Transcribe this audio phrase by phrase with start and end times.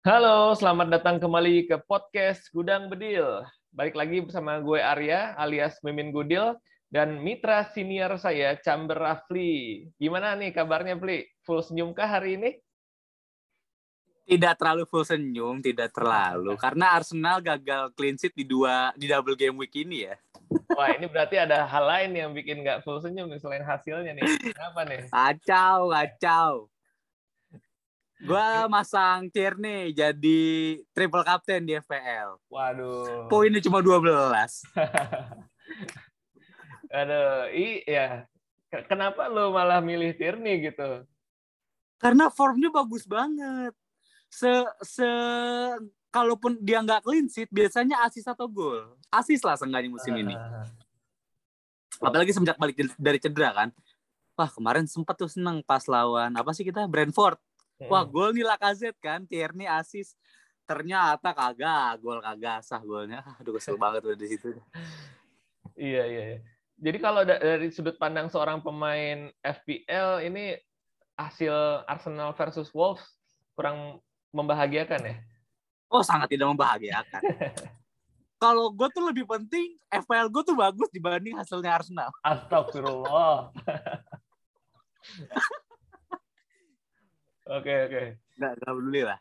[0.00, 3.44] Halo, selamat datang kembali ke podcast Gudang Bedil.
[3.68, 6.56] Balik lagi bersama gue Arya alias Mimin Gudil
[6.88, 9.84] dan mitra senior saya Chamber Rafli.
[10.00, 11.28] Gimana nih kabarnya, Pli?
[11.44, 12.56] Full senyum kah hari ini?
[14.24, 19.36] Tidak terlalu full senyum, tidak terlalu karena Arsenal gagal clean sheet di dua di double
[19.36, 20.16] game week ini ya.
[20.80, 24.24] Wah, ini berarti ada hal lain yang bikin nggak full senyum nih selain hasilnya nih.
[24.48, 25.12] Kenapa nih?
[25.12, 26.72] Kacau, kacau.
[28.20, 30.40] Gua masang Tierney jadi
[30.92, 32.36] triple captain di FPL.
[32.52, 33.32] Waduh.
[33.32, 34.04] Poinnya cuma 12.
[37.00, 38.28] Aduh, iya.
[38.86, 41.08] Kenapa lo malah milih Tierney gitu?
[41.96, 43.72] Karena formnya bagus banget.
[44.28, 44.52] Se
[44.84, 45.08] se
[46.12, 49.00] kalaupun dia nggak clean sheet biasanya asis atau gol.
[49.08, 50.36] Asis lah seenggaknya musim ini.
[52.04, 53.72] Apalagi semenjak balik dari cedera kan.
[54.36, 57.36] Wah, kemarin sempat tuh seneng pas lawan apa sih kita Brentford
[57.88, 60.12] Wah, gol nih Lacazette kan, Tierney asis.
[60.68, 63.24] Ternyata kagak, gol kagak sah golnya.
[63.40, 64.52] Aduh kesel banget udah di situ.
[65.78, 66.38] Iya, iya, iya.
[66.80, 70.56] Jadi kalau dari sudut pandang seorang pemain FPL ini
[71.16, 73.04] hasil Arsenal versus Wolves
[73.52, 74.00] kurang
[74.32, 75.16] membahagiakan ya?
[75.92, 77.20] Oh, sangat tidak membahagiakan.
[78.40, 82.08] kalau gue tuh lebih penting FPL gue tuh bagus dibanding hasilnya Arsenal.
[82.24, 83.52] Astagfirullah.
[87.50, 88.02] Oke oke.
[88.38, 89.18] Nggak, nggak peduli lah.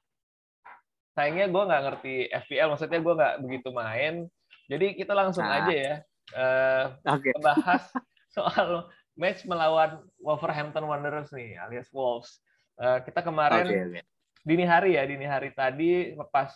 [1.18, 4.30] Sayangnya gue nggak ngerti FPL, maksudnya gue nggak begitu main.
[4.70, 5.66] Jadi kita langsung nah.
[5.66, 5.96] aja ya
[6.36, 7.34] uh, okay.
[7.42, 7.90] bahas
[8.36, 12.42] soal match melawan Wolverhampton Wanderers nih, alias Wolves.
[12.80, 14.04] Uh, kita kemarin okay, okay.
[14.46, 16.54] dini hari ya, dini hari tadi pas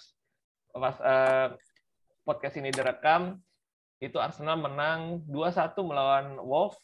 [0.72, 1.48] pas uh,
[2.24, 3.36] podcast ini direkam,
[4.00, 6.80] itu Arsenal menang 2-1 melawan Wolves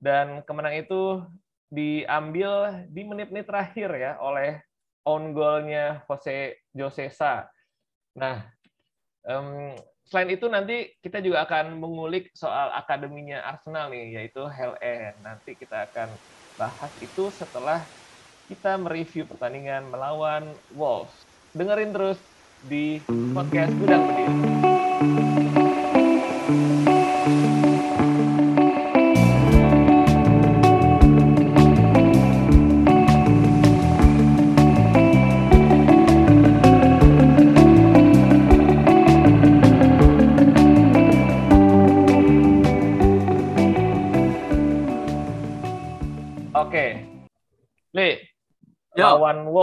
[0.00, 1.02] dan kemenangan itu
[1.72, 4.60] diambil di menit-menit terakhir ya oleh
[5.04, 7.48] on goalnya Jose Josesa.
[8.16, 8.46] Nah,
[9.28, 15.16] um, selain itu nanti kita juga akan mengulik soal akademinya Arsenal nih, yaitu Hell End.
[15.20, 16.16] Nanti kita akan
[16.56, 17.84] bahas itu setelah
[18.48, 21.24] kita mereview pertandingan melawan Wolves.
[21.56, 22.20] Dengerin terus
[22.64, 23.00] di
[23.32, 24.73] podcast Gudang Berdiri.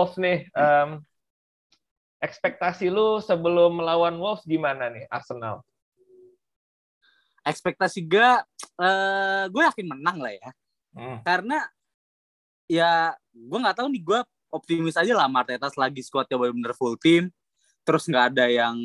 [0.02, 0.98] Wolves nih, um,
[2.18, 5.62] ekspektasi lu sebelum melawan Wolves gimana nih Arsenal?
[7.46, 8.30] Ekspektasi gue,
[8.82, 10.50] uh, gue yakin menang lah ya.
[10.98, 11.22] Hmm.
[11.22, 11.70] Karena
[12.66, 14.20] ya gue nggak tahu nih gue
[14.50, 17.30] optimis aja lah Marteta lagi squadnya benar-benar full team
[17.84, 18.78] terus nggak ada yang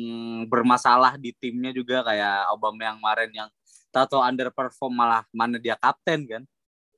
[0.51, 3.49] bermasalah di timnya juga kayak Obama yang kemarin yang
[3.87, 6.43] tato underperform malah mana dia kapten kan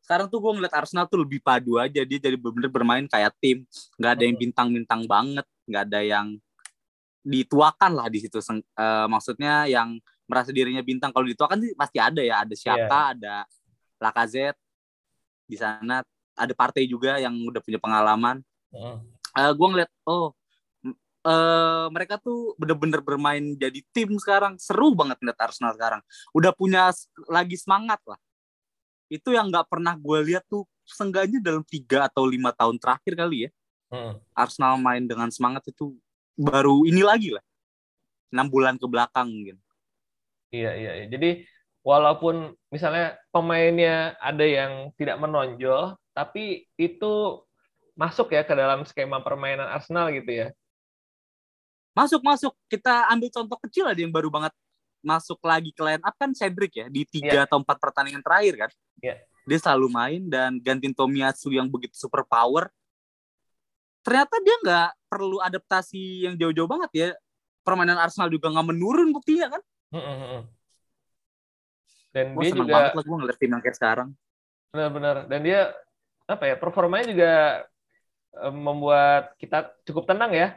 [0.09, 3.62] sekarang tuh gue ngeliat Arsenal tuh lebih padu aja dia jadi bener-bener bermain kayak tim.
[4.02, 6.28] Nggak ada yang bintang-bintang banget nggak ada yang
[7.22, 11.14] dituakan lah di situ uh, maksudnya yang merasa dirinya bintang.
[11.14, 13.14] Kalau dituakan sih pasti ada ya ada siapa yeah.
[13.14, 13.36] ada
[14.02, 14.58] Lacazette.
[15.46, 16.02] Di sana
[16.34, 18.42] ada partai juga yang udah punya pengalaman.
[18.74, 18.98] Uh.
[19.38, 20.34] uh, gue ngeliat oh
[21.22, 24.58] uh, mereka tuh bener-bener bermain jadi tim sekarang.
[24.58, 26.02] Seru banget ngeliat Arsenal sekarang.
[26.34, 26.90] Udah punya
[27.30, 28.18] lagi semangat lah
[29.09, 33.38] itu yang nggak pernah gue lihat tuh seenggaknya dalam tiga atau lima tahun terakhir kali
[33.46, 33.52] ya.
[33.90, 34.22] Hmm.
[34.38, 35.97] Arsenal main dengan semangat itu
[36.38, 37.44] baru ini lagi lah.
[38.30, 39.58] Enam bulan ke belakang mungkin.
[40.50, 41.06] Iya iya, iya.
[41.14, 41.46] jadi
[41.86, 47.14] walaupun misalnya pemainnya ada yang tidak menonjol tapi itu
[47.94, 50.48] masuk ya ke dalam skema permainan Arsenal gitu ya?
[51.94, 52.53] Masuk masuk.
[52.72, 54.53] Kita ambil contoh kecil aja yang baru banget
[55.00, 57.46] masuk lagi ke line up kan Cedric ya di tiga yeah.
[57.48, 58.72] atau empat pertandingan terakhir kan.
[59.00, 59.18] Yeah.
[59.48, 62.70] Dia selalu main dan gantiin Tomiyasu yang begitu super power.
[64.06, 67.10] Ternyata dia nggak perlu adaptasi yang jauh-jauh banget ya.
[67.66, 69.62] Permainan Arsenal juga nggak menurun buktinya kan.
[72.10, 74.10] Dan gua dia juga banget lah gue ngeliat tim yang kayak sekarang.
[74.74, 75.16] Benar-benar.
[75.30, 75.74] Dan dia
[76.30, 77.31] apa ya performanya juga
[78.54, 80.48] membuat kita cukup tenang ya.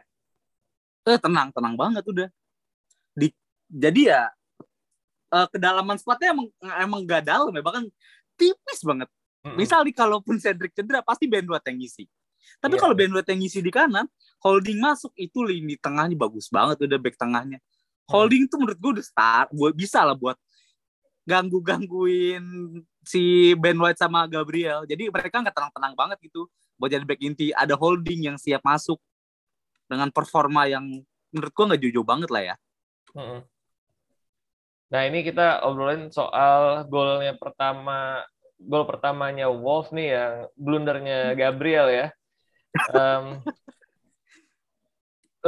[1.09, 2.29] Eh tenang, tenang banget udah.
[3.13, 3.33] Di
[3.73, 4.23] jadi ya
[5.33, 7.89] uh, kedalaman squadnya emang emang gak dalam ya bahkan
[8.37, 9.09] tipis banget.
[9.43, 9.57] Mm-hmm.
[9.59, 12.05] Misal nih kalaupun Cedric cedera pasti Ben White yang ngisi.
[12.63, 12.83] Tapi yeah.
[12.85, 14.07] kalau Ben White yang ngisi di kanan,
[14.39, 17.59] Holding masuk itu lini tengahnya bagus banget udah back tengahnya.
[18.07, 20.39] Holding tuh menurut gue udah start, buat bisa lah buat
[21.23, 22.43] ganggu gangguin
[23.07, 24.87] si Ben White sama Gabriel.
[24.87, 26.47] Jadi mereka nggak tenang-tenang banget gitu
[26.79, 27.47] buat jadi back inti.
[27.55, 29.01] Ada Holding yang siap masuk.
[29.93, 30.89] dengan performa yang
[31.29, 32.57] menurut gue nggak jauh-jauh banget lah ya.
[34.93, 38.21] Nah ini kita obrolin soal golnya pertama,
[38.61, 42.07] gol pertamanya Wolves nih yang blundernya Gabriel ya.
[42.93, 43.41] Um,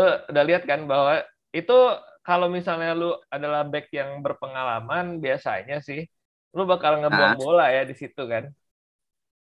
[0.01, 1.21] uh, udah lihat kan bahwa
[1.53, 1.77] itu
[2.25, 6.09] kalau misalnya lu adalah back yang berpengalaman biasanya sih
[6.57, 8.49] lu bakal ngebuang bola ya di situ kan.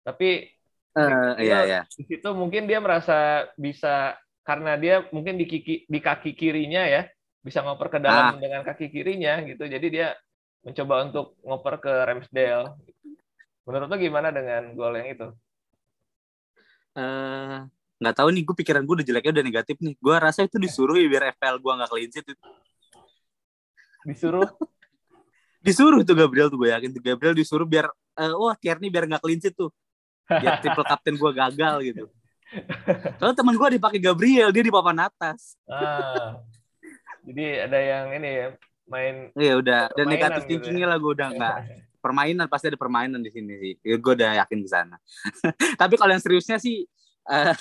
[0.07, 0.47] Tapi
[0.95, 1.81] uh, iya, iya.
[1.91, 4.15] di situ mungkin dia merasa bisa
[4.47, 7.11] karena dia mungkin di kaki, di kaki kirinya ya
[7.41, 8.41] bisa ngoper ke dalam ah.
[8.41, 9.65] dengan kaki kirinya gitu.
[9.65, 10.13] Jadi dia
[10.61, 12.77] mencoba untuk ngoper ke Ramsdale.
[13.65, 15.27] Menurut lo gimana dengan gol yang itu?
[16.91, 17.65] Uh,
[18.01, 20.97] nggak tahu nih gue pikiran gue udah jeleknya udah negatif nih gue rasa itu disuruh
[20.97, 22.27] ya biar FPL gue nggak clean sheet
[24.09, 24.49] disuruh
[25.65, 29.21] disuruh tuh Gabriel tuh gue yakin tuh Gabriel disuruh biar uh, wah Tierney biar nggak
[29.21, 29.69] clean sheet tuh
[30.25, 32.03] biar triple captain gue gagal gitu
[33.21, 36.41] kalau teman gue dipakai Gabriel dia di papan atas ah,
[37.25, 38.47] jadi ada yang ini ya
[38.89, 40.91] main iya udah dan negatif gitu thinkingnya ya.
[40.91, 41.57] lah gue udah nggak.
[42.01, 43.73] Permainan pasti ada permainan di sini sih.
[43.85, 44.97] Ya, gue udah yakin di sana.
[45.81, 46.81] Tapi kalau yang seriusnya sih
[47.29, 47.53] uh,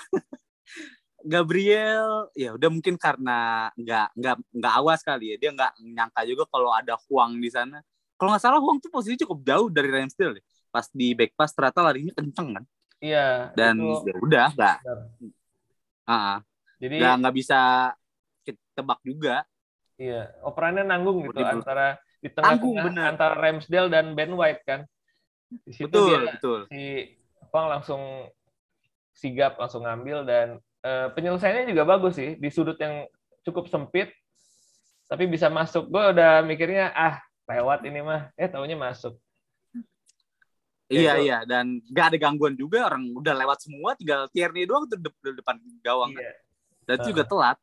[1.32, 5.36] Gabriel ya udah mungkin karena nggak nggak nggak awas kali ya.
[5.36, 7.84] Dia nggak nyangka juga kalau ada Huang di sana.
[8.16, 10.40] Kalau nggak salah Huang tuh posisi cukup jauh dari Ramsdale
[10.70, 12.64] pas di back pass ternyata larinya kenceng kan.
[13.00, 14.78] Iya dan ya udah nggak.
[16.08, 16.36] Uh,
[16.80, 17.60] jadi nggak nggak bisa
[18.80, 19.44] tebak juga
[20.00, 21.60] iya operannya nanggung gitu Betul.
[21.60, 24.84] antara di tengah-tengah antara Ramsdale dan Ben White kan
[25.50, 26.60] di situ betul, dia betul.
[26.70, 26.82] si
[27.50, 28.02] Huang langsung
[29.10, 30.46] sigap langsung ngambil dan
[30.86, 33.04] uh, penyelesaiannya juga bagus sih di sudut yang
[33.42, 34.14] cukup sempit
[35.10, 37.18] tapi bisa masuk gue udah mikirnya ah
[37.50, 39.18] lewat ini mah eh taunya masuk
[40.90, 44.98] Iya iya dan gak ada gangguan juga orang udah lewat semua tinggal Tierney doang tuh
[44.98, 45.54] de depan
[45.86, 46.34] gawang iya.
[46.82, 47.06] dan uh.
[47.06, 47.58] juga telat.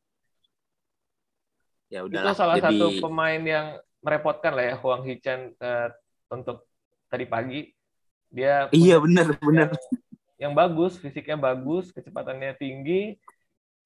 [1.88, 2.20] Ya udah.
[2.20, 2.76] Itu salah jadi...
[2.76, 5.88] satu pemain yang merepotkan lah ya Huang Hichan uh,
[6.30, 6.68] untuk
[7.10, 7.72] tadi pagi
[8.28, 9.72] dia Iya benar benar
[10.38, 13.18] yang bagus, fisiknya bagus, kecepatannya tinggi,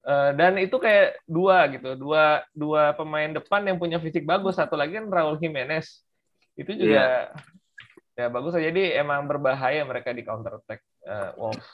[0.05, 4.77] uh, dan itu kayak dua gitu, dua dua pemain depan yang punya fisik bagus, satu
[4.77, 6.05] lagi kan Raul Jimenez,
[6.53, 7.33] itu juga
[8.13, 8.29] yeah.
[8.29, 11.65] ya bagus aja, jadi emang berbahaya mereka di counter attack uh, Wolves.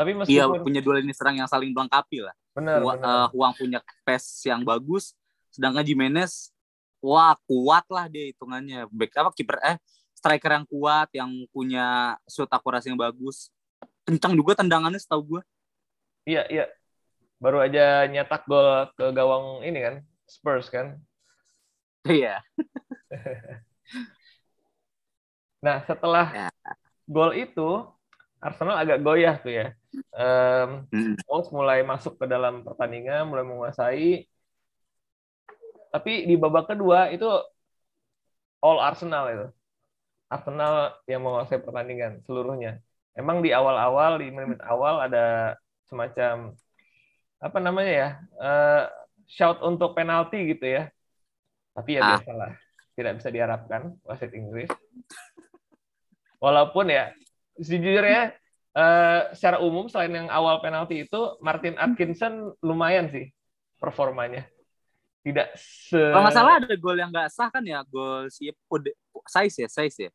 [0.00, 2.32] Tapi iya, meskipun iya punya dua lini serang yang saling melengkapi lah.
[2.56, 2.80] Benar.
[2.80, 5.12] Huang, Uh, Huang punya pace yang bagus,
[5.52, 6.48] sedangkan Jimenez
[7.04, 8.88] wah kuat lah dia hitungannya.
[8.88, 9.76] Back apa kiper eh
[10.16, 13.52] striker yang kuat, yang punya shoot akurasi yang bagus.
[14.08, 15.42] Kencang juga tendangannya setahu gue.
[16.24, 16.64] Iya, iya.
[17.36, 19.94] Baru aja nyetak gol ke gawang ini kan,
[20.24, 20.96] Spurs kan.
[22.04, 22.40] Iya.
[25.64, 26.48] nah, setelah ya.
[27.08, 27.84] gol itu,
[28.40, 29.76] Arsenal agak goyah tuh ya.
[30.14, 30.86] Um.
[31.26, 34.26] Wolves mulai masuk ke dalam pertandingan, mulai menguasai.
[35.90, 37.26] Tapi di babak kedua itu
[38.62, 39.46] all Arsenal itu
[40.30, 42.78] Arsenal yang menguasai pertandingan seluruhnya.
[43.18, 45.58] Emang di awal-awal di menit awal ada
[45.90, 46.54] semacam
[47.40, 48.08] apa namanya ya
[48.38, 48.84] uh,
[49.26, 50.82] shout untuk penalti gitu ya.
[51.74, 52.08] Tapi ya ah.
[52.14, 52.52] biasalah
[52.94, 54.70] tidak bisa diharapkan wasit Inggris.
[56.38, 57.10] Walaupun ya
[57.58, 58.38] sejujurnya
[58.76, 63.30] uh, secara umum selain yang awal penalti itu Martin Atkinson lumayan sih
[63.80, 64.44] performanya
[65.20, 68.48] tidak se kalau nggak salah ada gol yang nggak sah kan ya gol si
[69.28, 70.10] size ya size ya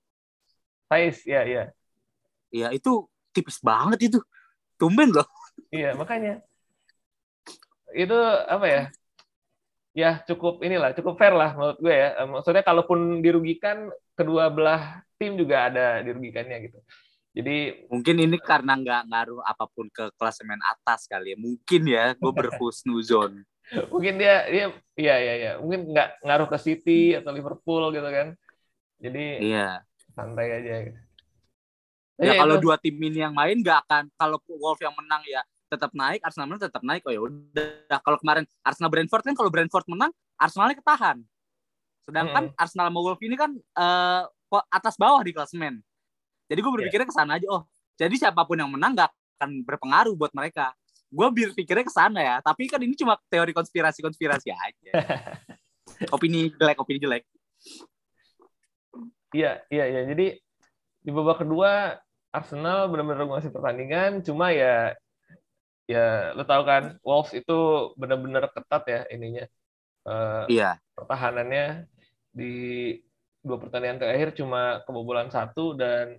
[0.85, 1.63] Size, ya, ya.
[2.53, 4.19] Iya, itu tipis banget itu.
[4.77, 5.25] Tumben loh.
[5.73, 6.45] Iya, makanya.
[7.89, 8.15] Itu
[8.45, 8.83] apa ya?
[9.95, 12.09] Ya, cukup inilah, cukup fair lah menurut gue ya.
[12.27, 16.79] Maksudnya kalaupun dirugikan, kedua belah tim juga ada dirugikannya gitu.
[17.35, 21.37] Jadi mungkin ini karena nggak ngaruh apa pun ke klasemen atas kali ya.
[21.37, 23.43] Mungkin ya, gue berhusnuzon.
[23.89, 28.37] mungkin dia dia iya iya iya mungkin nggak ngaruh ke City atau Liverpool gitu kan
[29.01, 29.69] jadi iya
[30.13, 30.99] santai aja gitu.
[32.21, 35.43] Ya, ya kalau dua tim ini yang main nggak akan kalau Wolf yang menang ya
[35.67, 37.03] tetap naik, Arsenal menang tetap naik.
[37.03, 37.99] Oh ya udah.
[37.99, 41.17] Kalau kemarin Arsenal Brentford kan kalau Brentford menang, Arsenalnya ketahan.
[42.07, 42.61] Sedangkan mm -hmm.
[42.61, 44.23] Arsenal sama Wolf ini kan uh,
[44.71, 45.83] atas bawah di klasemen.
[46.45, 47.47] Jadi gue berpikirnya ke sana aja.
[47.49, 47.63] Oh,
[47.97, 50.71] jadi siapa pun yang menang nggak akan berpengaruh buat mereka.
[51.09, 52.35] Gue berpikirnya ke sana ya.
[52.41, 54.91] Tapi kan ini cuma teori konspirasi-konspirasi aja.
[56.15, 57.23] opini jelek, opini jelek.
[59.35, 60.01] Iya, iya, iya.
[60.07, 60.37] Jadi
[61.05, 61.99] di babak kedua
[62.35, 64.91] Arsenal benar-benar ngasih pertandingan, cuma ya
[65.85, 69.45] ya lo tau kan Wolves itu benar-benar ketat ya ininya.
[70.05, 70.77] Uh, iya.
[70.93, 71.87] Pertahanannya
[72.35, 72.53] di
[73.45, 76.17] dua pertandingan terakhir cuma kebobolan satu dan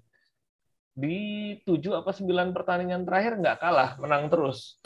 [0.96, 4.80] di tujuh apa sembilan pertandingan terakhir nggak kalah, menang terus.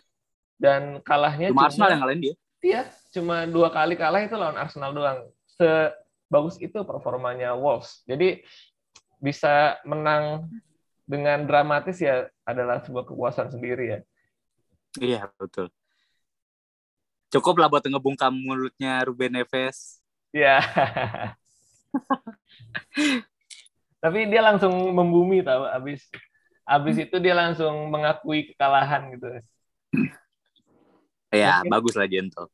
[0.61, 2.35] dan kalahnya cuma, cuma Arsenal yang ngalahin dia.
[2.61, 2.83] Iya,
[3.17, 5.25] cuma dua kali kalah itu lawan Arsenal doang.
[5.57, 8.05] Sebagus itu performanya Wolves.
[8.05, 8.45] Jadi
[9.17, 10.53] bisa menang
[11.09, 13.99] dengan dramatis ya adalah sebuah kepuasan sendiri ya.
[15.01, 15.73] Iya, betul.
[17.33, 20.05] Cukup lah buat ngebungkam mulutnya Ruben Neves.
[20.37, 20.61] Iya.
[24.01, 26.09] Tapi dia langsung membumi tahu abis
[26.65, 29.29] abis itu dia langsung mengakui kekalahan gitu.
[31.31, 32.49] Ya, bagus lah Gentle.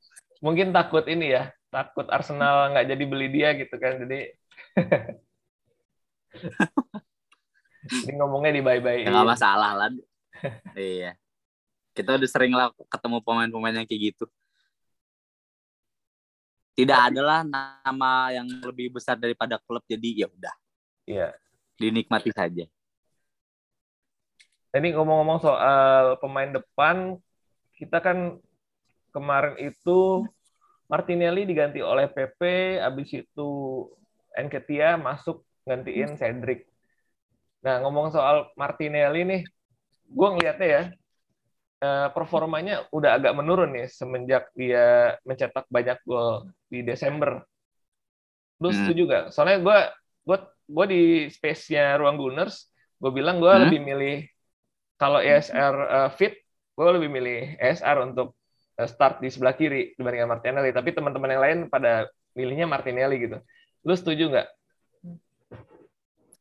[0.44, 4.02] Mungkin takut ini ya, takut Arsenal nggak jadi beli dia gitu kan.
[4.04, 4.34] Jadi
[7.86, 9.06] Jadi ngomongnya di bye-bye.
[9.06, 9.90] Ya, gak masalah lah.
[10.74, 11.14] iya.
[11.96, 14.26] Kita udah sering lah ketemu pemain-pemain yang kayak gitu.
[16.76, 20.52] Tidak ada lah nama yang lebih besar daripada klub jadi ya udah.
[21.06, 21.32] Iya.
[21.78, 22.66] Dinikmati saja.
[24.76, 27.16] Ini ngomong-ngomong soal pemain depan,
[27.80, 28.36] kita kan
[29.14, 30.28] kemarin itu
[30.90, 32.40] Martinelli diganti oleh PP,
[32.84, 33.48] habis itu
[34.36, 36.68] Enketia masuk gantiin Cedric.
[37.64, 39.42] Nah, ngomong soal Martinelli nih,
[40.12, 40.82] gue ngeliatnya ya,
[41.80, 47.40] eh, performanya udah agak menurun nih semenjak dia mencetak banyak gol di Desember.
[48.60, 48.76] Lu hmm.
[48.76, 49.25] setuju gak?
[49.32, 49.78] Soalnya gue
[50.26, 52.66] gue gue di space-nya Ruang Gunners,
[52.99, 53.62] gue bilang gue hmm?
[53.70, 54.16] lebih milih
[54.99, 56.35] kalau ESR uh, fit,
[56.75, 58.35] gue lebih milih ESR untuk
[58.80, 60.75] uh, start di sebelah kiri dibandingkan Martinelli.
[60.75, 63.38] Tapi teman-teman yang lain pada milihnya Martinelli gitu.
[63.87, 64.49] Lu setuju nggak?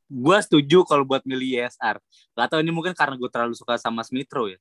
[0.05, 1.97] Gue setuju kalau buat milih ESR.
[2.37, 4.59] Gak tau ini mungkin karena gue terlalu suka sama Smithrow ya.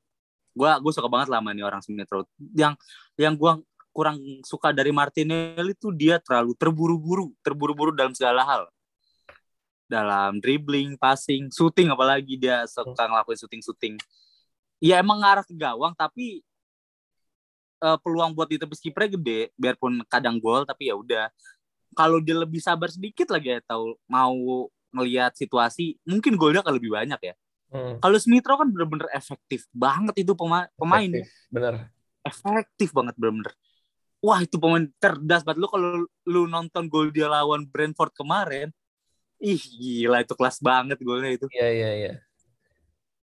[0.54, 2.26] Gue gue suka banget lama nih orang Smithrow.
[2.52, 2.80] Yang
[3.14, 3.52] yang gue
[3.94, 8.66] kurang suka dari Martinelli tuh dia terlalu terburu-buru, terburu-buru dalam segala hal
[9.84, 13.94] dalam dribbling, passing, shooting apalagi dia suka ngelakuin shooting-shooting.
[14.80, 16.44] Ya emang ngarah ke gawang tapi
[17.84, 21.28] uh, peluang buat ditepis kipernya gede biarpun kadang gol tapi ya udah.
[21.94, 26.90] Kalau dia lebih sabar sedikit lagi ya tahu mau ngelihat situasi, mungkin golnya akan lebih
[26.94, 27.34] banyak ya.
[27.74, 27.98] Hmm.
[27.98, 31.10] Kalau Smithrow kan bener-bener efektif banget itu pema pemain.
[31.10, 31.74] Efektif, bener.
[32.22, 33.52] Efektif banget bener-bener.
[34.24, 38.70] Wah itu pemain cerdas banget lu kalau lu nonton gol dia lawan Brentford kemarin,
[39.40, 41.46] Ih gila itu kelas banget golnya itu.
[41.50, 42.12] Iya iya iya.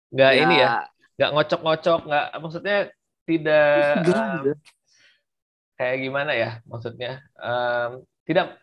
[0.10, 0.42] Gak ya.
[0.42, 0.70] ini ya,
[1.22, 2.78] gak ngocok-ngocok, gak maksudnya
[3.30, 4.58] tidak um,
[5.78, 8.58] kayak gimana ya maksudnya um, tidak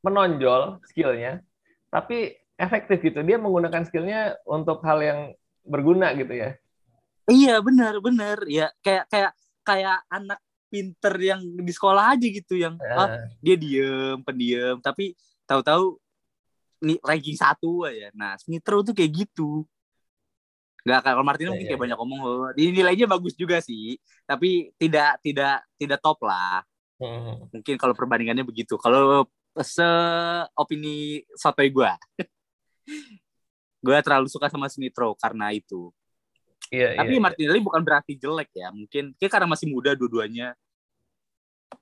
[0.00, 1.44] menonjol skillnya,
[1.92, 3.20] tapi efektif gitu.
[3.20, 5.20] Dia menggunakan skillnya untuk hal yang
[5.68, 6.56] berguna gitu ya.
[7.30, 9.32] Iya benar benar ya kayak kayak
[9.62, 12.98] kayak anak pinter yang di sekolah aja gitu yang uh.
[13.04, 13.08] oh,
[13.42, 15.98] dia diem pendiam tapi tahu-tahu
[16.80, 18.08] ranking satu aja.
[18.16, 19.68] Nah, Smithrow tuh kayak gitu.
[20.80, 21.84] Gak kalau Martino mungkin kayak iya.
[21.92, 22.48] banyak ngomong loh.
[22.56, 26.64] Di nilainya bagus juga sih, tapi tidak tidak tidak top lah.
[26.96, 27.48] Hmm.
[27.52, 28.80] Mungkin kalau perbandingannya begitu.
[28.80, 29.28] Kalau
[29.60, 29.84] se
[30.56, 31.92] opini sotoy gue,
[33.84, 35.92] gue terlalu suka sama Smithrow karena itu.
[36.70, 37.66] Iya, Tapi iya, Martinelli iya.
[37.66, 38.68] bukan berarti jelek ya.
[38.70, 40.54] Mungkin kayak karena masih muda dua-duanya.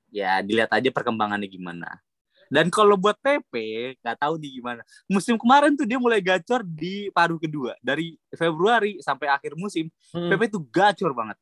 [0.08, 2.00] Ya dilihat aja perkembangannya gimana.
[2.48, 3.52] Dan kalau buat PP,
[4.00, 4.80] nggak tahu di gimana.
[5.04, 7.76] Musim kemarin tuh dia mulai gacor di paruh kedua.
[7.84, 10.28] Dari Februari sampai akhir musim, hmm.
[10.32, 11.36] PP tuh gacor banget.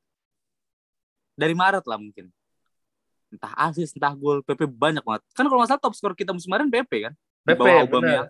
[1.38, 2.26] Dari Maret lah mungkin.
[3.30, 5.22] Entah asis, entah gol, PP banyak banget.
[5.30, 7.14] Kan kalau nggak salah top skor kita musim kemarin PP kan?
[7.46, 8.26] PP, benar.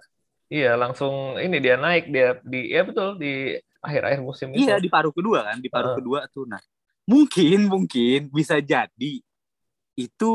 [0.47, 4.69] Iya, langsung ini dia naik dia di ya betul di akhir-akhir musim itu.
[4.69, 5.97] Iya, di paruh kedua kan, di paruh uh.
[5.99, 6.47] kedua tuh.
[6.47, 6.61] Nah,
[7.09, 9.23] mungkin mungkin bisa jadi
[9.97, 10.33] itu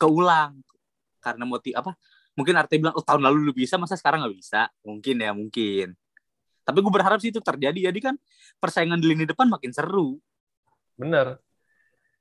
[0.00, 0.62] keulang
[1.20, 1.94] karena motif apa
[2.34, 4.60] mungkin Arte bilang oh tahun lalu lu bisa masa sekarang nggak bisa?
[4.82, 5.88] Mungkin ya mungkin.
[6.64, 7.90] Tapi gue berharap sih itu terjadi.
[7.90, 8.14] Jadi kan
[8.62, 10.20] persaingan di lini depan makin seru.
[10.96, 11.40] Bener.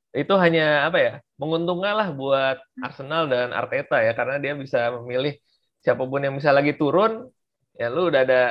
[0.09, 5.37] Itu hanya apa ya menguntungkan lah buat Arsenal dan Arteta ya karena dia bisa memilih
[5.79, 7.29] siapa pun yang bisa lagi turun
[7.77, 8.41] ya lu udah ada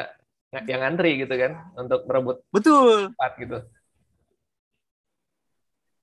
[0.65, 3.13] yang ngantri gitu kan untuk merebut betul.
[3.13, 3.59] empat gitu.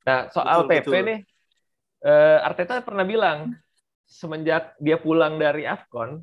[0.05, 1.07] Nah soal betul, PP betul.
[1.07, 1.19] nih
[2.05, 3.57] uh, Arteta pernah bilang
[4.05, 6.21] semenjak dia pulang dari Afcon,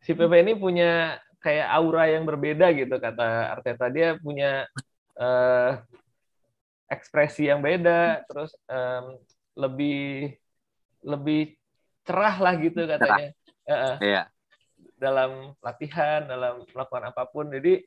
[0.00, 3.86] si PP ini punya kayak aura yang berbeda gitu kata Arteta.
[3.90, 4.66] Dia punya
[5.18, 5.78] uh,
[6.86, 9.18] ekspresi yang beda, terus um,
[9.58, 10.34] lebih
[11.02, 11.54] lebih
[12.06, 13.30] cerah lah gitu katanya.
[13.66, 14.26] Uh, yeah.
[14.96, 17.50] Dalam latihan, dalam melakukan apa pun.
[17.50, 17.84] Jadi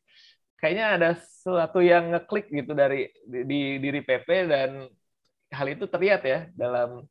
[0.60, 4.70] kayaknya ada sesuatu yang ngeklik gitu dari di, di diri PP dan
[5.50, 7.08] hal itu terlihat ya dalam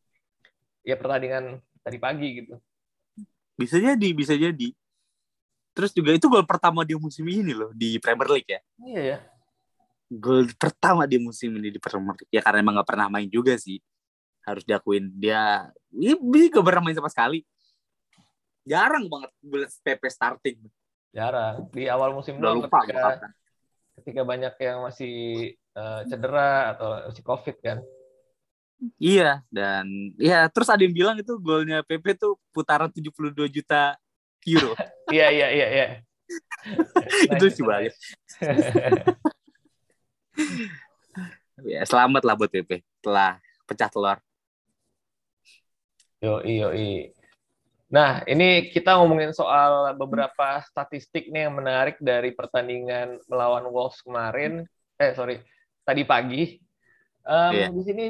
[0.86, 1.58] ya pertandingan
[1.88, 2.54] tadi pagi gitu.
[3.56, 4.68] Bisa jadi, bisa jadi.
[5.72, 8.60] Terus juga itu gol pertama dia musim ini loh di Premier League ya.
[8.84, 9.18] Iya ya.
[10.08, 13.52] gol pertama di musim ini di Premier League ya karena emang gak pernah main juga
[13.60, 13.76] sih
[14.48, 17.44] harus diakuin dia ini gak pernah main sama sekali
[18.64, 19.28] jarang banget
[19.84, 20.58] PP starting
[21.12, 23.28] jarang di awal musim udah lupa ketika,
[24.00, 25.14] ketika banyak yang masih
[25.76, 27.78] uh, cedera atau masih covid kan
[28.98, 29.86] iya dan
[30.18, 33.98] ya terus ada yang bilang itu golnya PP tuh putaran 72 juta
[34.46, 34.74] euro
[35.14, 35.86] iya iya iya iya
[37.34, 37.94] itu sih banget
[41.66, 44.18] ya selamat lah buat PP telah pecah telur.
[46.18, 46.72] Yo iyo
[47.88, 54.64] Nah ini kita ngomongin soal beberapa statistik nih yang menarik dari pertandingan melawan Wolves kemarin.
[55.00, 55.40] Eh sorry
[55.84, 56.60] tadi pagi.
[57.24, 57.70] Um, yeah.
[57.72, 58.04] Di sini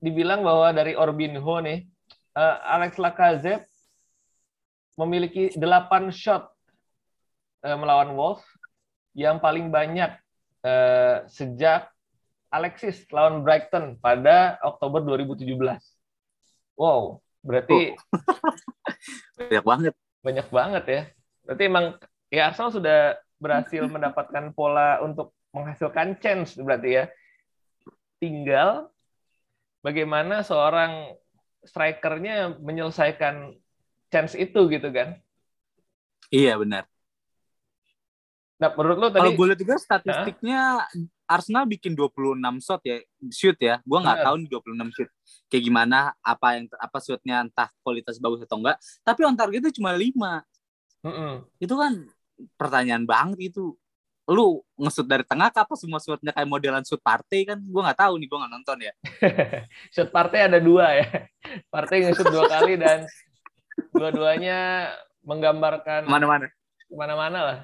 [0.00, 1.86] dibilang bahwa dari Orbinho nih
[2.36, 3.68] uh, Alex Lacazette
[4.96, 5.60] memiliki 8
[6.12, 6.48] shot
[7.64, 8.44] uh, melawan Wolves
[9.16, 10.12] yang paling banyak
[10.64, 11.88] uh, sejak
[12.52, 15.56] Alexis lawan Brighton pada Oktober 2017.
[16.76, 18.20] Wow, berarti oh.
[19.40, 19.94] banyak banget.
[20.22, 21.02] Banyak banget ya.
[21.44, 21.86] Berarti emang
[22.32, 22.98] ya Arsenal sudah
[23.36, 27.04] berhasil mendapatkan pola untuk menghasilkan chance berarti ya.
[28.16, 28.88] Tinggal
[29.86, 31.14] bagaimana seorang
[31.62, 33.54] strikernya menyelesaikan
[34.10, 35.22] chance itu gitu kan.
[36.34, 36.90] Iya benar.
[38.58, 41.06] Nah, menurut lo tadi Kalau boleh juga statistiknya huh?
[41.28, 42.98] Arsenal bikin 26 shot ya,
[43.30, 43.78] shoot ya.
[43.86, 45.10] Gua nggak tahu nih 26 shoot
[45.46, 48.80] kayak gimana, apa yang apa shootnya entah kualitas bagus atau enggak.
[49.06, 50.42] Tapi on target itu cuma 5.
[51.06, 51.32] Mm -mm.
[51.62, 51.92] Itu kan
[52.58, 53.76] pertanyaan banget itu.
[54.26, 57.58] Lu ngesut dari tengah apa semua shootnya kayak modelan shoot party kan?
[57.70, 58.92] Gua nggak tahu nih, gua nggak nonton ya.
[59.94, 61.06] shoot party ada dua ya.
[61.70, 63.06] Party ngesut dua kali dan
[63.94, 64.90] dua-duanya
[65.22, 66.46] menggambarkan mana-mana.
[66.86, 67.58] Mana-mana lah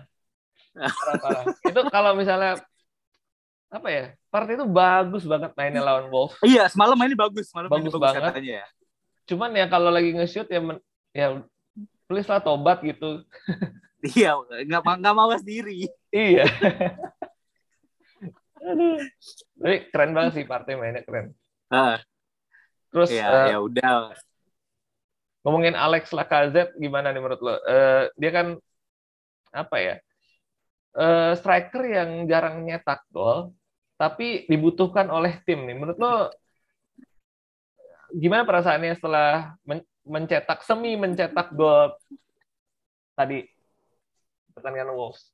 [0.74, 1.44] parah, parah.
[1.68, 2.52] itu kalau misalnya
[3.72, 7.92] apa ya partai itu bagus banget mainnya lawan Wolves iya semalam mainnya bagus semalam bagus,
[7.92, 8.66] bagus banget katanya ya.
[9.32, 10.76] cuman ya kalau lagi nge-shoot ya men,
[11.16, 11.40] ya
[12.04, 13.24] please lah tobat gitu
[14.02, 15.86] iya nggak nggak mau sendiri.
[16.10, 16.44] Iya.
[19.58, 21.34] Tapi keren banget sih partai mainnya keren.
[21.72, 21.98] Uh,
[22.92, 24.14] terus ya, uh, ya udah.
[25.42, 27.54] ngomongin Alex Lacazette gimana nih menurut lo?
[27.66, 28.46] Uh, dia kan
[29.50, 29.94] apa ya?
[30.92, 33.50] Uh, striker yang jarang nyetak gol,
[33.98, 35.74] tapi dibutuhkan oleh tim nih.
[35.74, 36.14] Menurut lo
[38.12, 41.94] gimana perasaannya setelah men mencetak semi mencetak gol
[43.14, 43.46] tadi
[44.52, 45.32] pertandingan Wolves?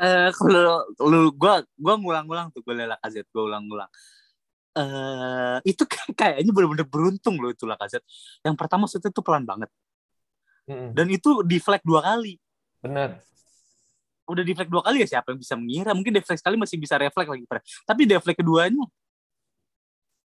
[0.00, 3.90] Uh, kalau lu gua gua ngulang-ngulang tuh gue kaset gue ulang-ulang.
[4.70, 8.02] Uh, itu kan kayaknya benar-benar beruntung loh itu kaset.
[8.42, 9.68] Yang pertama itu tuh pelan banget.
[10.64, 10.90] Mm -hmm.
[10.96, 12.40] Dan itu di flag dua kali.
[12.80, 13.20] Benar
[14.30, 17.26] udah deflect dua kali ya siapa yang bisa mengira mungkin deflect sekali masih bisa refleks
[17.26, 17.44] lagi
[17.82, 18.86] tapi deflect keduanya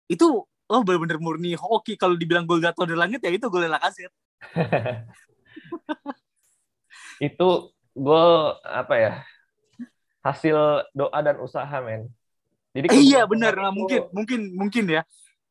[0.08, 4.08] itu oh benar-benar murni hoki kalau dibilang gol jatuh dari langit ya itu gol kasir
[7.20, 7.48] itu
[7.92, 9.12] gol apa ya
[10.24, 12.08] hasil doa dan usaha men
[12.72, 15.02] jadi eh, iya benar nah, mungkin mungkin mungkin ya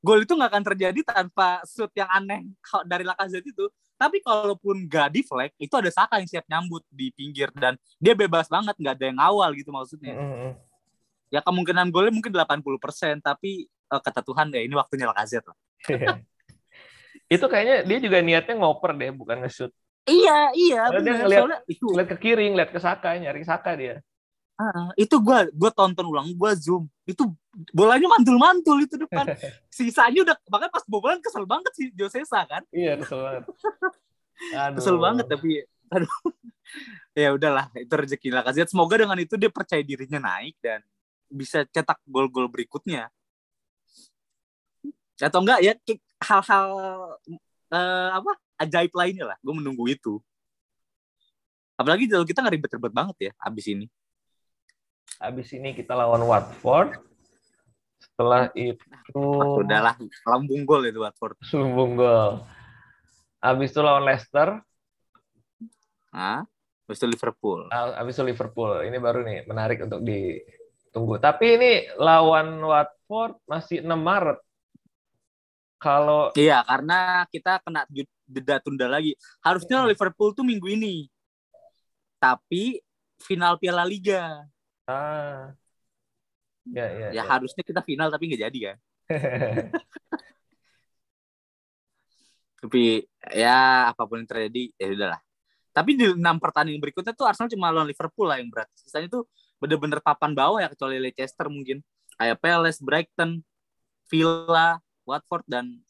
[0.01, 2.49] gol itu nggak akan terjadi tanpa shoot yang aneh
[2.89, 7.11] dari Lacazette itu tapi kalaupun gak di flag, itu ada Saka yang siap nyambut di
[7.11, 10.15] pinggir dan dia bebas banget, nggak ada yang awal gitu maksudnya.
[10.15, 10.51] Mm -hmm.
[11.27, 15.57] Ya kemungkinan golnya mungkin 80%, tapi uh, kata Tuhan ya ini waktunya Lacazette lah.
[17.35, 19.75] itu kayaknya dia juga niatnya ngoper deh, bukan nge-shoot.
[20.07, 20.81] Iya, iya.
[20.93, 21.03] Bener.
[21.03, 21.85] Dia ngeliat, Soalnya, itu.
[21.89, 23.95] ngeliat ke kiri, ngeliat ke Saka, nyari Saka dia.
[24.59, 27.23] Uh, itu gue gue tonton ulang gue zoom itu
[27.71, 29.31] bolanya mantul-mantul itu depan
[29.71, 33.47] sisanya udah makanya pas bobolan kesel banget sih Josesa kan iya kesel banget
[34.59, 34.75] aduh.
[34.75, 35.63] kesel banget tapi
[35.95, 36.11] aduh
[37.15, 40.83] ya udahlah itu rezeki lah kasih semoga dengan itu dia percaya dirinya naik dan
[41.31, 43.07] bisa cetak gol-gol berikutnya
[45.23, 45.73] atau enggak ya
[46.19, 46.67] hal-hal
[47.71, 50.19] uh, apa ajaib lainnya lah gue menunggu itu
[51.79, 53.87] apalagi kalau kita nggak ribet-ribet banget ya abis ini
[55.19, 56.95] Habis ini kita lawan Watford.
[57.99, 58.79] Setelah itu
[59.59, 61.35] udahlah lambung gol itu Watford.
[61.51, 62.45] Lambung gol.
[63.43, 64.63] Habis itu lawan Leicester.
[66.15, 66.47] Ah,
[66.87, 67.67] habis itu Liverpool.
[67.73, 68.79] Habis itu Liverpool.
[68.87, 71.19] Ini baru nih menarik untuk ditunggu.
[71.19, 74.39] Tapi ini lawan Watford masih 6 Maret.
[75.79, 77.87] Kalau Iya, karena kita kena
[78.27, 79.15] jeda tunda lagi.
[79.39, 81.07] Harusnya Liverpool tuh minggu ini.
[82.19, 82.83] Tapi
[83.23, 84.43] final Piala Liga.
[84.83, 85.55] Ah.
[86.69, 87.23] Ya, ya, ya, ya.
[87.25, 88.77] harusnya kita final tapi nggak jadi kan.
[92.61, 95.21] tapi ya apa pun yang terjadi ya udahlah.
[95.71, 98.67] Tapi di enam pertandingan berikutnya tuh Arsenal cuma lawan Liverpool lah yang berat.
[98.75, 99.23] Sisanya tuh
[99.57, 101.79] bener-bener papan bawah ya kecuali Leicester mungkin
[102.19, 103.39] kayak Palace, Brighton,
[104.11, 105.81] Villa, Watford dan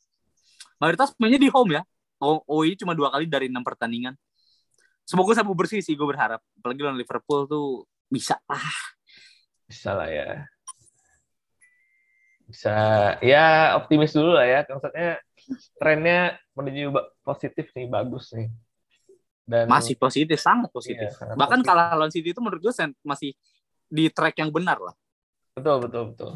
[0.79, 1.83] mayoritas mainnya di home ya.
[2.19, 4.15] Ini cuma dua kali dari enam pertandingan.
[5.03, 6.39] Semoga sapu bersih sih gue berharap.
[6.59, 8.75] Apalagi lawan Liverpool tuh bisa lah.
[9.67, 10.47] Bisa lah ya.
[12.49, 12.75] Bisa
[13.21, 14.59] ya optimis dulu lah ya.
[14.69, 15.19] Maksudnya
[15.81, 16.93] trennya menuju
[17.25, 18.49] positif nih, bagus nih.
[19.49, 21.09] Dan masih positif, sangat positif.
[21.09, 21.73] Iya, sangat Bahkan positif.
[21.73, 23.33] kalah lawan City itu menurut gue masih
[23.89, 24.93] di track yang benar lah.
[25.57, 26.31] Betul, betul, betul.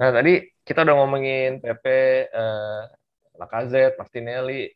[0.00, 1.84] Nah, tadi kita udah ngomongin PP,
[2.30, 2.82] eh,
[3.34, 4.70] Lacazette, Martinelli.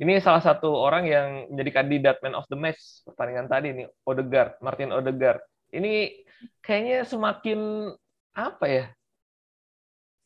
[0.00, 4.56] Ini salah satu orang yang menjadi kandidat man of the match pertandingan tadi nih, Odegaard,
[4.64, 5.44] Martin Odegaard.
[5.76, 6.24] Ini
[6.64, 7.92] kayaknya semakin
[8.32, 8.84] apa ya?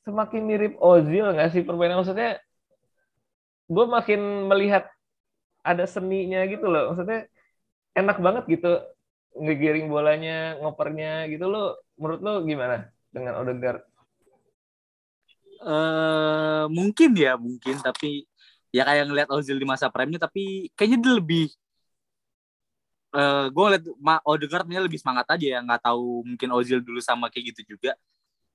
[0.06, 2.38] Semakin mirip Ozil nggak sih permainan maksudnya?
[3.66, 4.86] Gue makin melihat
[5.66, 6.94] ada seninya gitu loh.
[6.94, 7.26] Maksudnya
[7.98, 8.78] enak banget gitu
[9.36, 11.76] ngegiring bolanya, ngopernya gitu lo.
[11.98, 13.87] Menurut lo gimana dengan Odegaard?
[15.58, 18.26] Uh, mungkin ya, mungkin tapi
[18.70, 21.46] ya kayak ngeliat Ozil di masa prime-nya tapi kayaknya dia lebih
[23.16, 23.84] uh, eh, gue ngeliat
[24.28, 27.96] Odegaard lebih semangat aja ya nggak tahu mungkin Ozil dulu sama kayak gitu juga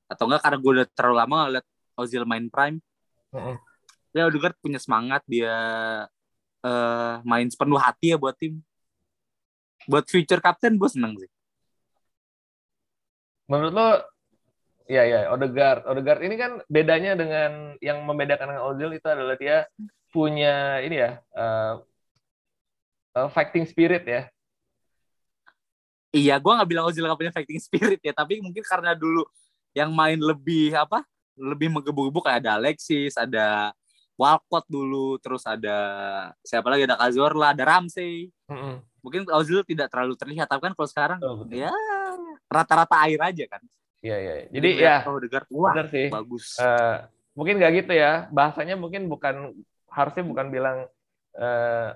[0.05, 1.65] atau enggak karena gue udah terlalu lama ngeliat
[1.97, 2.77] Ozil main prime
[3.33, 3.57] -uh.
[4.13, 5.49] ya Odegaard punya semangat dia
[6.63, 8.63] uh, main sepenuh hati ya buat tim.
[9.85, 11.29] Buat future captain gue seneng sih.
[13.51, 13.87] Menurut lo,
[14.87, 19.67] ya ya Odegaard, Odegaard ini kan bedanya dengan yang membedakan dengan Ozil itu adalah dia
[20.13, 21.81] punya ini ya uh,
[23.17, 24.29] uh, fighting spirit ya.
[26.13, 29.25] Iya, gue nggak bilang Ozil gak punya fighting spirit ya, tapi mungkin karena dulu
[29.73, 31.01] yang main lebih apa,
[31.33, 33.73] lebih menggebu-gebu kayak ada Alexis, ada
[34.13, 35.73] Walcott dulu, terus ada
[36.45, 38.29] siapa lagi ada Cazorla, ada Ramsey.
[38.45, 38.75] Mm-hmm.
[39.01, 41.73] Mungkin Ozil tidak terlalu terlihat, tapi kan kalau sekarang oh, ya
[42.45, 43.61] rata-rata air aja kan.
[44.03, 44.33] Iya iya.
[44.51, 44.97] Jadi, Jadi ya.
[45.07, 46.11] Oh, Degar, wah, benar sih.
[46.11, 46.59] Bagus.
[46.59, 47.07] Uh,
[47.39, 48.27] mungkin nggak gitu ya.
[48.35, 49.55] Bahasanya mungkin bukan
[49.87, 50.77] harusnya bukan bilang
[51.39, 51.89] uh,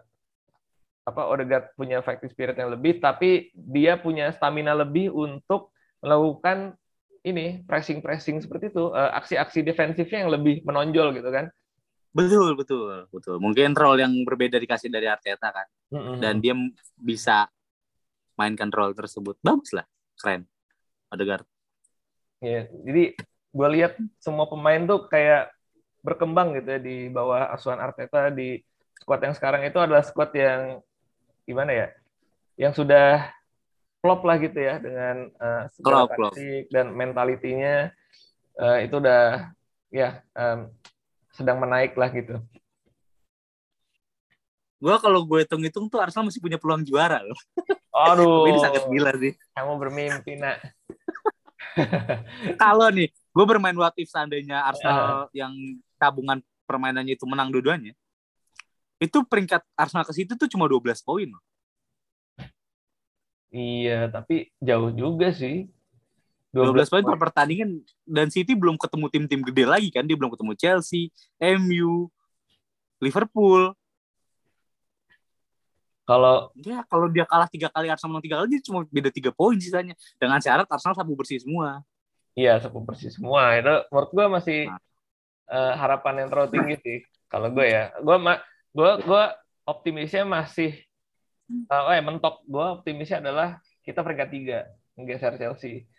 [1.08, 6.80] apa Odegaard punya fighting spirit yang lebih, tapi dia punya stamina lebih untuk melakukan
[7.28, 11.52] ini pressing pressing seperti itu, uh, aksi-aksi defensifnya yang lebih menonjol gitu kan.
[12.16, 13.36] Betul, betul, betul.
[13.38, 15.68] Mungkin role yang berbeda dikasih dari Arteta kan.
[15.92, 16.18] Mm-hmm.
[16.24, 16.56] Dan dia
[16.98, 17.52] bisa
[18.40, 19.38] mainkan role tersebut.
[19.44, 19.86] Bagus lah,
[20.18, 20.48] keren.
[21.12, 21.46] Odegaard.
[22.38, 23.18] Ya, jadi
[23.54, 25.50] gue lihat semua pemain tuh kayak
[26.06, 28.62] berkembang gitu ya di bawah asuhan Arteta di
[28.96, 30.80] squad yang sekarang itu adalah squad yang
[31.50, 31.88] gimana ya?
[32.58, 33.34] Yang sudah
[34.02, 36.06] klop lah gitu ya dengan uh, segala
[36.70, 37.90] dan mentalitinya
[38.62, 39.52] uh, itu udah
[39.90, 40.70] ya um,
[41.34, 42.38] sedang menaik lah gitu.
[44.78, 47.38] Gue kalau gue hitung-hitung tuh Arsenal masih punya peluang juara loh.
[48.14, 48.46] Aduh.
[48.50, 49.34] Ini sangat gila sih.
[49.58, 50.77] Kamu bermimpi nak.
[52.64, 55.28] kalau nih, gue bermain what if seandainya Arsenal uh.
[55.32, 55.54] yang
[55.98, 57.96] tabungan permainannya itu menang dua-duanya,
[58.98, 61.30] itu peringkat Arsenal ke situ tuh cuma 12 poin.
[63.54, 65.70] Iya, tapi jauh juga sih.
[66.52, 70.54] 12 poin per pertandingan dan City belum ketemu tim-tim gede lagi kan dia belum ketemu
[70.58, 72.10] Chelsea, MU,
[72.98, 73.78] Liverpool.
[76.08, 79.32] Kalau ya kalau dia kalah tiga kali Arsenal menang tiga kali dia cuma beda tiga
[79.36, 81.84] poin sisanya dengan syarat Arsenal sapu bersih semua.
[82.32, 84.80] Iya sapu bersih semua itu menurut gue masih nah.
[85.52, 88.16] uh, harapan yang terlalu tinggi sih kalau gue ya gue
[88.72, 89.24] gue gue
[89.68, 90.80] optimisnya masih
[91.68, 94.60] uh, oh ya mentok gue optimisnya adalah kita peringkat tiga
[94.96, 95.92] menggeser Chelsea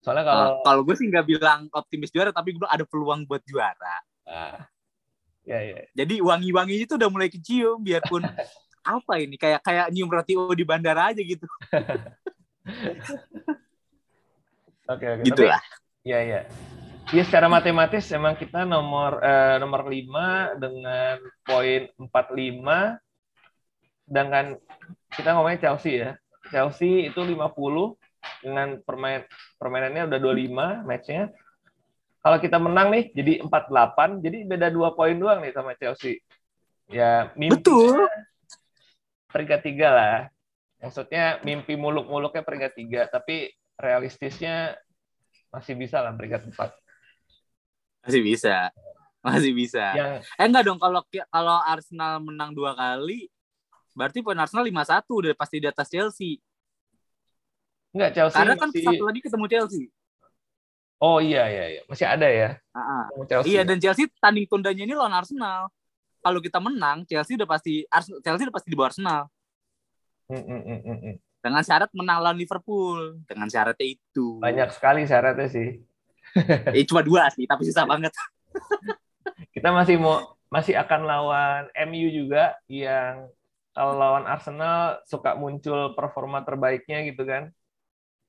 [0.00, 3.44] Soalnya kalau uh, kalau gue sih nggak bilang optimis juara, tapi gue ada peluang buat
[3.44, 3.96] juara.
[4.24, 4.56] Uh,
[5.44, 5.84] ya ya.
[5.92, 8.24] Jadi wangi-wanginya itu udah mulai kecium, biarpun
[8.80, 11.46] apa ini kayak kayak nyium roti di bandara aja gitu.
[14.90, 15.22] Oke oke.
[15.22, 15.62] Gitu lah.
[16.02, 16.40] Iya iya.
[17.14, 21.16] Ya secara matematis emang kita nomor eh, nomor 5 dengan
[21.46, 22.10] poin 45
[24.10, 24.58] sedangkan
[25.14, 26.18] kita ngomongnya Chelsea ya.
[26.50, 27.38] Chelsea itu 50
[28.42, 29.22] dengan permain
[29.62, 31.30] permainannya udah 25 matchnya.
[32.20, 36.20] Kalau kita menang nih jadi 48, jadi beda dua poin doang nih sama Chelsea.
[36.90, 38.10] Ya, mimpi Betul.
[39.30, 40.16] Peringkat tiga lah.
[40.80, 44.76] Maksudnya mimpi muluk-muluknya peringkat tiga, tapi realistisnya
[45.50, 46.70] masih bisa lah peringkat empat.
[48.06, 48.72] Masih bisa.
[49.20, 49.92] Masih bisa.
[49.92, 50.12] Yang...
[50.40, 53.28] Eh enggak dong kalau kalau Arsenal menang dua kali
[53.90, 56.40] berarti poin Arsenal 5-1 udah pasti di atas Chelsea.
[57.92, 58.36] Enggak Chelsea.
[58.40, 58.84] Karena kan masih...
[58.86, 59.84] satu lagi ketemu Chelsea.
[61.00, 62.60] Oh iya iya iya, masih ada ya.
[62.76, 63.24] Uh-huh.
[63.24, 63.56] Chelsea.
[63.56, 65.72] Iya dan Chelsea tanding tundanya ini lawan Arsenal.
[66.20, 67.84] Kalau kita menang, Chelsea udah pasti
[68.20, 69.20] Chelsea udah pasti di bawah Arsenal.
[70.30, 71.14] Mm, mm, mm, mm.
[71.40, 73.18] Dengan syarat menang lawan Liverpool.
[73.24, 74.38] Dengan syaratnya itu.
[74.38, 75.80] Banyak sekali syaratnya sih.
[76.76, 78.12] eh, cuma dua sih, tapi susah banget.
[79.56, 83.30] Kita masih mau masih akan lawan MU juga yang
[83.70, 87.54] kalau lawan Arsenal suka muncul performa terbaiknya gitu kan.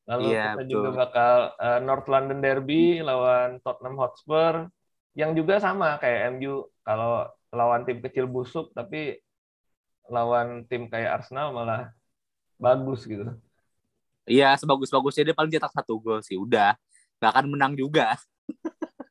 [0.06, 0.74] Lalu yeah, kita betul.
[0.74, 4.70] juga bakal uh, North London Derby lawan Tottenham Hotspur
[5.18, 9.20] yang juga sama kayak MU kalau lawan tim kecil busuk tapi
[10.08, 11.92] lawan tim kayak Arsenal malah
[12.60, 13.28] bagus gitu.
[14.28, 16.38] Iya, sebagus-bagusnya dia paling cetak satu gol sih.
[16.38, 16.78] Udah,
[17.20, 18.16] nggak akan menang juga.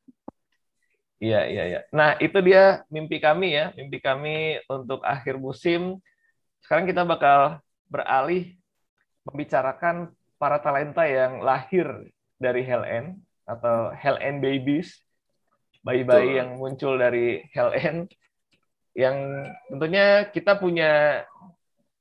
[1.20, 1.81] Iya, iya, iya.
[1.92, 3.76] Nah, itu dia mimpi kami ya.
[3.76, 6.00] Mimpi kami untuk akhir musim.
[6.64, 7.61] Sekarang kita bakal
[7.92, 8.57] beralih
[9.29, 12.09] membicarakan para talenta yang lahir
[12.40, 14.96] dari Hell End atau Hell End Babies.
[15.85, 18.09] Bayi-bayi yang muncul dari Hell End.
[19.01, 19.17] Yang
[19.73, 21.25] tentunya kita punya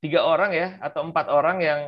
[0.04, 1.82] tiga orang ya atau empat orang yang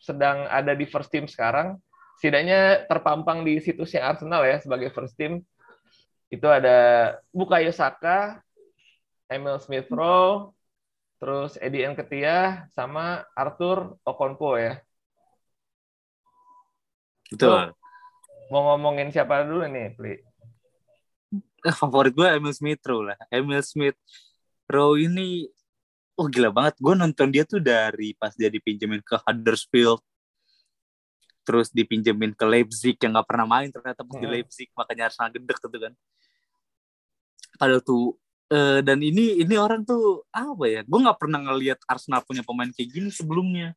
[0.00, 1.76] sedang ada di first team sekarang
[2.20, 5.40] setidaknya terpampang di situsnya Arsenal ya sebagai first team
[6.30, 8.38] itu ada Bukayo Saka,
[9.26, 10.54] Emil Smith Rowe,
[11.18, 14.78] terus Eddie Nketiah sama Arthur Okonko ya.
[17.32, 17.74] Betul.
[18.50, 20.14] mau ngomongin siapa dulu nih, Pli?
[21.78, 23.18] Favorit gue Emil Smith Rowe lah.
[23.30, 23.98] Emil Smith
[24.70, 25.50] Rowe ini
[26.20, 26.76] oh gila banget.
[26.78, 30.04] Gue nonton dia tuh dari pas dia dipinjemin ke Huddersfield.
[31.42, 34.22] Terus dipinjemin ke Leipzig yang nggak pernah main ternyata pas hmm.
[34.22, 35.92] di Leipzig makanya Arsenal gede gitu kan.
[37.56, 38.14] Padahal tuh
[38.52, 40.80] uh, dan ini ini orang tuh apa ya?
[40.84, 43.72] Gue nggak pernah ngelihat Arsenal punya pemain kayak gini sebelumnya.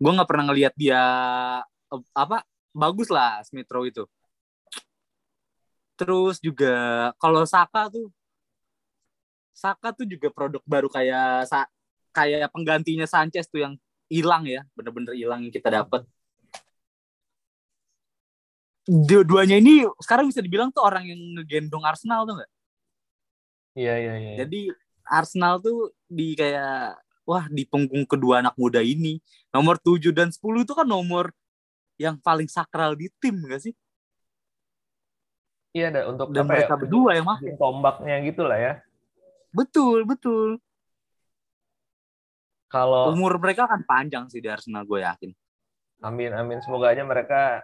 [0.00, 1.02] Gue nggak pernah ngelihat dia
[1.92, 2.42] uh, apa
[2.74, 4.04] bagus lah Smith Rowe itu.
[5.94, 6.74] Terus juga
[7.22, 8.10] kalau Saka tuh
[9.54, 11.46] Saka tuh juga produk baru kayak
[12.10, 13.74] kayak penggantinya Sanchez tuh yang
[14.10, 16.02] hilang ya, bener-bener hilang yang kita dapat.
[18.84, 22.50] Dua-duanya ini sekarang bisa dibilang tuh orang yang ngegendong Arsenal tuh nggak?
[23.74, 24.32] Iya iya iya.
[24.44, 24.68] Jadi
[25.08, 29.16] Arsenal tuh di kayak wah di punggung kedua anak muda ini
[29.48, 31.32] nomor 7 dan 10 itu kan nomor
[31.96, 33.74] yang paling sakral di tim gak sih?
[35.74, 38.72] Iya, untuk dan mereka ya, berdua yang makin tombaknya gitu lah ya.
[39.54, 40.58] Betul, betul.
[42.66, 45.30] Kalau umur mereka kan panjang sih di Arsenal gue yakin.
[46.02, 46.58] Amin, amin.
[46.58, 47.62] Semoga aja mereka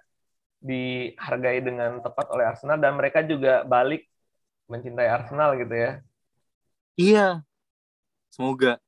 [0.63, 4.07] dihargai dengan tepat oleh Arsenal dan mereka juga balik
[4.71, 5.91] mencintai Arsenal gitu ya.
[6.95, 7.27] Iya.
[8.31, 8.79] Semoga.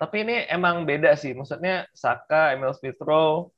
[0.00, 1.36] Tapi ini emang beda sih.
[1.36, 3.52] Maksudnya Saka, Emil Smith Rowe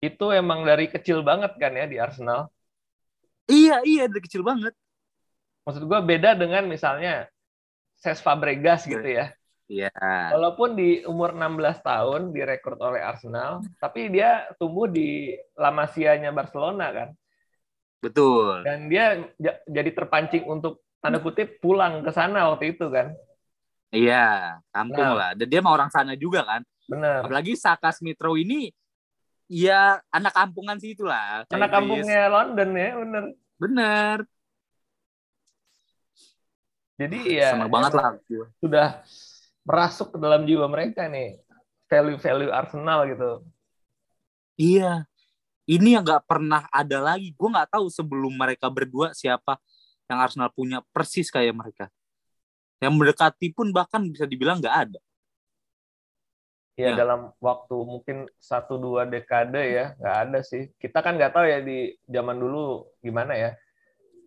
[0.00, 2.48] itu emang dari kecil banget kan ya di Arsenal.
[3.44, 4.72] Iya, iya dari kecil banget.
[5.68, 7.28] Maksud gue beda dengan misalnya
[8.04, 9.32] Ses Fabregas gitu ya.
[9.64, 9.88] Iya.
[10.36, 16.92] Walaupun di umur 16 tahun direkrut oleh Arsenal, tapi dia tumbuh di La Masia-nya Barcelona
[16.92, 17.08] kan.
[18.04, 18.60] Betul.
[18.60, 19.24] Dan dia
[19.64, 23.16] jadi terpancing untuk tanda kutip pulang ke sana waktu itu kan.
[23.88, 25.30] Iya, kampung nah, lah.
[25.32, 26.60] Dan dia mau orang sana juga kan.
[26.84, 27.24] Benar.
[27.24, 28.68] Apalagi Saka Smithrow ini
[29.48, 31.48] ya anak kampungan sih itulah.
[31.48, 33.24] Anak kampungnya London ya, bener.
[33.56, 34.16] Bener.
[36.94, 38.14] Jadi ya senang banget lah
[38.62, 39.02] sudah
[39.66, 41.42] merasuk ke dalam jiwa mereka nih
[41.90, 43.30] value-value Arsenal gitu.
[44.54, 45.08] Iya.
[45.64, 47.32] Ini yang nggak pernah ada lagi.
[47.32, 49.56] Gue nggak tahu sebelum mereka berdua siapa
[50.06, 51.86] yang Arsenal punya persis kayak mereka.
[52.78, 55.00] Yang mendekati pun bahkan bisa dibilang nggak ada.
[56.74, 60.68] Ya, ya dalam waktu mungkin satu dua dekade ya nggak ada sih.
[60.76, 63.50] Kita kan nggak tahu ya di zaman dulu gimana ya.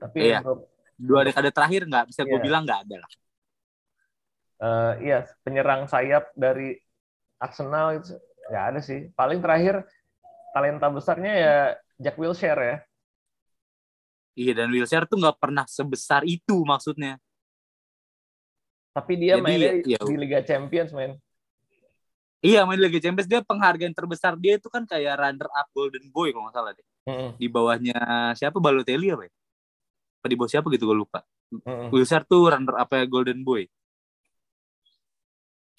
[0.02, 0.42] Tapi iya.
[0.42, 2.44] untuk dua dekade terakhir nggak bisa gue yeah.
[2.44, 3.12] bilang nggak ada lah.
[4.58, 6.74] Uh, iya, penyerang sayap dari
[7.38, 8.18] Arsenal itu
[8.50, 9.14] nggak ada sih.
[9.14, 9.86] Paling terakhir
[10.52, 11.56] talenta besarnya ya
[12.02, 12.78] Jack Wilshere ya.
[14.38, 17.22] Iya dan Wilshere tuh nggak pernah sebesar itu maksudnya.
[18.98, 21.22] Tapi dia Jadi, mainnya ya, di Liga Champions, men.
[22.42, 26.34] Iya, main Liga Champions dia penghargaan terbesar dia itu kan kayak runner up Golden Boy
[26.34, 26.86] kalau nggak salah deh.
[27.06, 27.30] Mm -hmm.
[27.38, 27.98] Di bawahnya
[28.34, 29.34] siapa Balotelli apa ya?
[30.18, 31.22] Apa di bawah siapa gitu gue lupa.
[31.54, 31.94] Mm-hmm.
[31.94, 33.70] Wilshere tuh runner apa ya Golden Boy.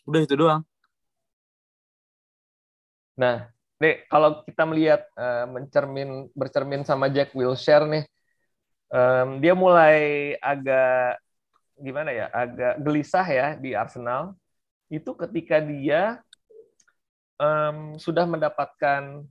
[0.09, 0.63] Udah itu doang.
[3.19, 8.05] Nah nih kalau kita melihat uh, mencermin bercermin sama Jack Wilshere nih
[8.91, 11.23] um, dia mulai agak
[11.79, 14.39] gimana ya agak gelisah ya di Arsenal.
[14.89, 16.23] Itu ketika dia
[17.37, 19.27] um, sudah mendapatkan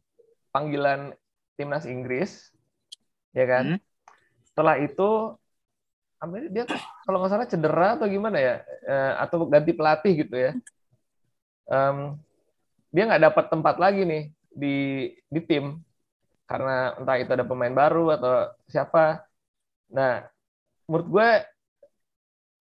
[0.53, 1.17] panggilan
[1.57, 2.53] timnas Inggris
[3.33, 3.79] ya kan?
[3.79, 3.86] Hmm
[4.57, 5.37] setelah itu
[6.49, 6.65] dia
[7.05, 8.55] kalau nggak salah cedera atau gimana ya?
[8.65, 10.57] Eh, atau ganti pelatih gitu ya.
[11.69, 12.17] Um,
[12.89, 14.75] dia nggak dapat tempat lagi nih di
[15.29, 15.77] di tim.
[16.49, 19.29] Karena entah itu ada pemain baru atau siapa.
[19.93, 20.25] Nah,
[20.89, 21.29] menurut gue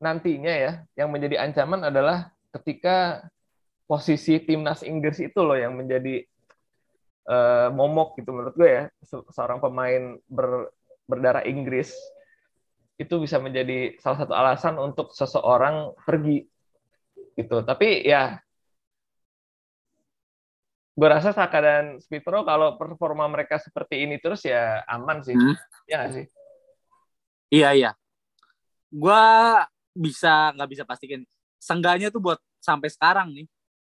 [0.05, 2.29] nantinya ya yang menjadi ancaman adalah
[2.61, 3.25] ketika
[3.89, 6.29] posisi timnas Inggris itu loh yang menjadi
[7.25, 8.85] uh, momok gitu menurut gue ya.
[9.33, 10.76] Seorang pemain ber,
[11.07, 11.95] berdarah Inggris
[12.97, 16.45] itu bisa menjadi salah satu alasan untuk seseorang pergi.
[17.37, 17.57] Gitu.
[17.63, 18.41] Tapi ya
[20.97, 25.37] gue rasa Saka dan Smithrow kalau performa mereka seperti ini terus ya aman sih.
[25.37, 25.57] Hmm.
[25.85, 26.27] ya gak sih?
[27.53, 27.91] Iya iya.
[28.89, 29.25] Gue
[29.93, 31.21] bisa nggak bisa pastikan.
[31.61, 33.47] Sengganya tuh buat sampai sekarang nih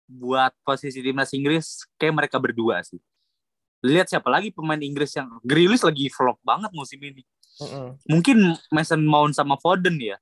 [0.08, 3.00] buat posisi timnas Inggris kayak mereka berdua sih.
[3.86, 7.22] Lihat siapa lagi pemain Inggris yang Grealish lagi flop banget musim ini.
[7.62, 7.88] Mm-hmm.
[8.10, 8.38] Mungkin
[8.74, 10.18] Mason Mount sama Foden ya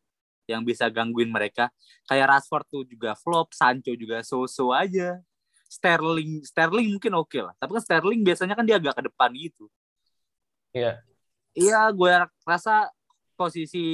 [0.46, 1.72] yang bisa gangguin mereka.
[2.06, 5.20] Kayak Rashford tuh juga flop, Sancho juga so-so aja.
[5.66, 7.54] Sterling Sterling mungkin oke okay lah.
[7.58, 9.66] Tapi kan Sterling biasanya kan dia agak ke depan gitu.
[10.76, 10.84] Iya.
[10.84, 10.96] Yeah.
[11.56, 12.12] Iya, gue
[12.44, 12.92] rasa
[13.40, 13.88] posisi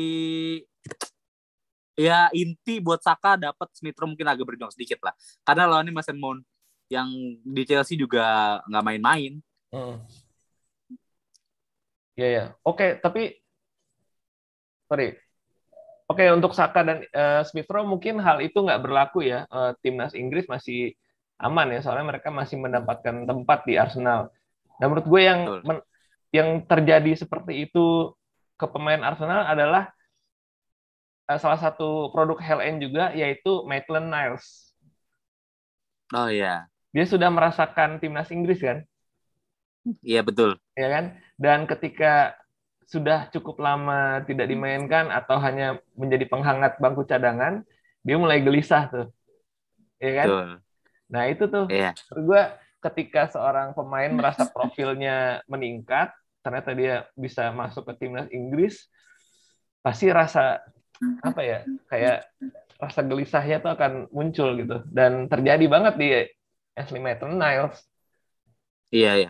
[1.94, 5.14] ya inti buat Saka dapat Smith Rowe mungkin agak berjuang sedikit lah.
[5.46, 6.42] Karena lawannya Mason Mount
[6.90, 7.08] yang
[7.46, 9.34] di Chelsea juga nggak main-main.
[9.72, 10.04] Hmm.
[12.20, 12.44] Ya ya.
[12.68, 13.42] Oke, tapi
[14.90, 15.16] sorry.
[16.12, 19.48] Oke, untuk Saka dan uh, Smith Rowe mungkin hal itu nggak berlaku ya.
[19.48, 20.92] Uh, timnas Inggris masih
[21.40, 24.28] aman ya, soalnya mereka masih mendapatkan tempat di Arsenal.
[24.76, 25.78] Dan menurut gue yang men,
[26.36, 28.12] yang terjadi seperti itu
[28.60, 29.88] ke pemain Arsenal adalah
[31.32, 34.76] uh, salah satu produk HLN juga yaitu Maitland Niles.
[36.12, 36.68] Oh iya.
[36.92, 38.84] Dia sudah merasakan timnas Inggris kan?
[40.02, 40.58] Iya betul.
[40.78, 41.06] Iya kan?
[41.38, 42.38] Dan ketika
[42.86, 47.64] sudah cukup lama tidak dimainkan atau hanya menjadi penghangat bangku cadangan,
[48.04, 49.08] dia mulai gelisah tuh.
[50.02, 50.28] Iya kan?
[50.28, 50.50] Betul.
[51.12, 51.66] Nah, itu tuh.
[51.72, 51.92] Iya.
[52.12, 52.42] Gue
[52.82, 58.90] ketika seorang pemain merasa profilnya meningkat, ternyata dia bisa masuk ke timnas Inggris,
[59.86, 60.62] pasti rasa
[61.22, 62.30] apa ya kayak
[62.78, 66.10] rasa gelisahnya tuh akan muncul gitu dan terjadi banget di
[66.74, 67.78] Ashley Maitland Niles.
[68.90, 69.30] Iya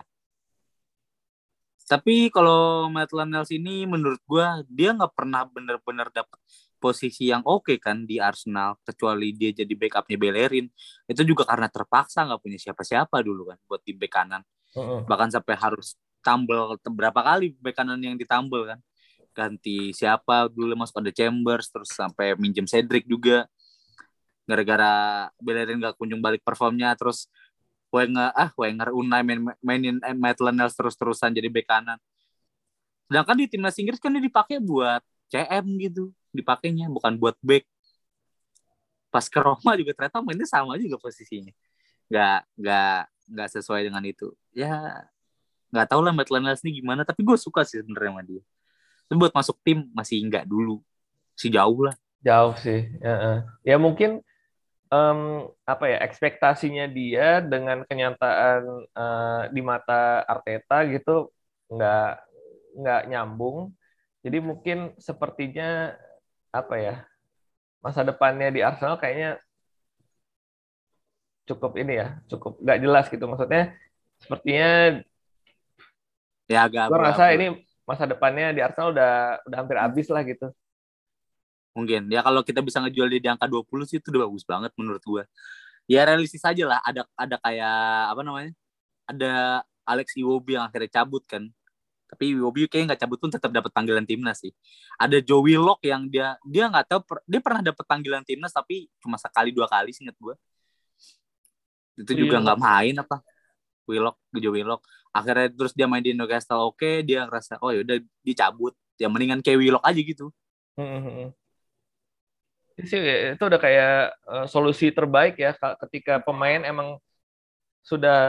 [1.86, 6.38] Tapi kalau Maitland Niles ini menurut gue dia nggak pernah benar-benar dapat
[6.82, 10.66] posisi yang oke okay kan di Arsenal kecuali dia jadi backupnya Bellerin.
[11.06, 14.42] Itu juga karena terpaksa nggak punya siapa-siapa dulu kan buat di back kanan.
[14.72, 15.00] Uh -uh.
[15.04, 18.78] bahkan sampai harus tambel berapa kali back kanan yang ditambel kan.
[19.32, 23.46] Ganti siapa dulu masuk ada Chambers terus sampai minjem Cedric juga.
[24.42, 27.30] Gara-gara Bellerin gak kunjung balik performnya terus
[27.92, 32.00] Wenger ah Wenger Unai main, mainin Maitland Niles terus-terusan jadi bek kanan
[33.06, 37.68] sedangkan di timnas Inggris kan dia dipakai buat CM gitu dipakainya bukan buat back
[39.12, 41.52] pas ke Roma juga ternyata mainnya sama juga posisinya
[42.08, 43.00] nggak nggak
[43.36, 45.04] nggak sesuai dengan itu ya
[45.68, 48.42] nggak tahu lah Maitland Niles ini gimana tapi gue suka sih sebenarnya sama dia
[49.12, 50.80] tapi buat masuk tim masih enggak dulu.
[51.36, 51.92] Si jauh lah.
[52.24, 52.88] Jauh sih.
[52.96, 54.24] Ya, ya mungkin
[54.92, 61.32] um, apa ya ekspektasinya dia dengan kenyataan uh, di mata Arteta gitu
[61.72, 62.12] nggak
[62.76, 63.72] nggak nyambung.
[64.22, 65.96] Jadi mungkin sepertinya
[66.52, 66.94] apa ya
[67.82, 69.40] masa depannya di Arsenal kayaknya
[71.42, 73.74] cukup ini ya cukup nggak jelas gitu maksudnya
[74.22, 75.02] sepertinya
[76.46, 77.46] ya agak gue rasa ini
[77.82, 80.54] masa depannya di Arsenal udah udah hampir habis lah gitu.
[81.72, 84.72] Mungkin ya kalau kita bisa ngejual dia di angka 20 sih itu udah bagus banget
[84.76, 85.24] menurut gua.
[85.90, 87.76] Ya realistis aja lah ada ada kayak
[88.12, 88.52] apa namanya?
[89.08, 89.32] Ada
[89.88, 91.48] Alex Iwobi yang akhirnya cabut kan.
[92.12, 94.52] Tapi Iwobi kayaknya nggak cabut pun tetap dapat panggilan timnas sih.
[95.00, 99.16] Ada Joe Willock yang dia dia nggak tahu dia pernah dapat panggilan timnas tapi cuma
[99.16, 100.36] sekali dua kali sih inget gua.
[101.96, 102.44] Itu juga iya.
[102.44, 103.16] nggak main apa?
[103.88, 108.00] Willock, Joe Willock akhirnya terus dia main di Newcastle oke okay, dia ngerasa oh yaudah
[108.24, 110.32] dicabut ya mendingan kayak Willock aja gitu
[110.80, 111.36] hmm.
[112.86, 113.00] Sih
[113.36, 113.94] itu udah kayak
[114.26, 115.54] uh, solusi terbaik ya
[115.86, 116.98] ketika pemain emang
[117.82, 118.20] sudah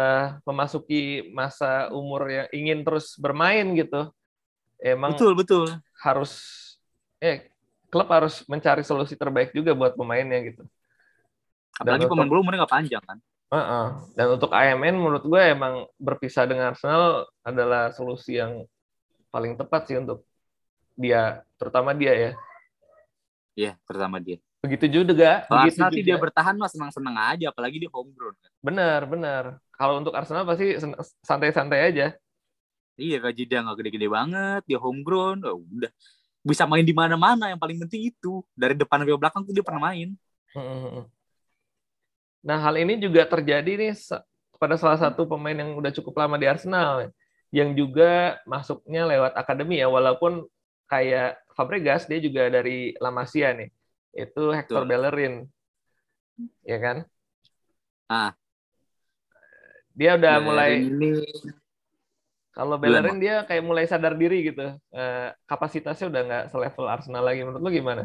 [0.43, 4.09] memasuki masa umur yang ingin terus bermain gitu
[4.81, 5.65] emang betul betul
[6.01, 6.33] harus
[7.21, 7.53] eh
[7.93, 10.63] klub harus mencari solusi terbaik juga buat pemainnya gitu
[11.77, 13.19] apalagi pemain belum umurnya nggak panjang kan
[13.53, 13.85] Uh -uh.
[14.17, 18.65] Dan untuk AMN menurut gue emang berpisah dengan Arsenal adalah solusi yang
[19.29, 20.25] paling tepat sih untuk
[20.97, 22.31] dia, terutama dia ya.
[23.53, 24.41] Iya, terutama dia.
[24.63, 25.43] Begitu juga.
[25.43, 26.05] Kalau begitu Arsenal juga.
[26.07, 28.31] dia bertahan mah senang-senang aja, apalagi di homegrown.
[28.39, 28.51] Kan.
[28.63, 29.43] Bener, bener.
[29.75, 30.79] Kalau untuk Arsenal pasti
[31.19, 32.15] santai-santai aja.
[32.95, 35.91] Iya, gaji dia nggak gede-gede banget, dia homegrown, oh, udah
[36.45, 37.51] bisa main di mana-mana.
[37.51, 40.15] Yang paling penting itu dari depan ke belakang tuh dia pernah main.
[42.43, 43.97] Nah, hal ini juga terjadi nih
[44.55, 47.11] pada salah satu pemain yang udah cukup lama di Arsenal
[47.51, 50.47] yang juga masuknya lewat akademi ya walaupun
[50.87, 53.69] kayak Fabregas dia juga dari La Masia nih.
[54.13, 54.89] Itu Hector Betul.
[54.89, 55.33] Bellerin.
[56.63, 56.97] Ya kan?
[58.07, 58.31] Ah.
[59.93, 61.11] Dia udah Bellerin mulai ini
[62.53, 64.77] kalau Bellerin dia kayak mulai sadar diri gitu.
[64.93, 67.41] Eh, kapasitasnya udah nggak selevel Arsenal lagi.
[67.41, 68.03] Menurut lu gimana?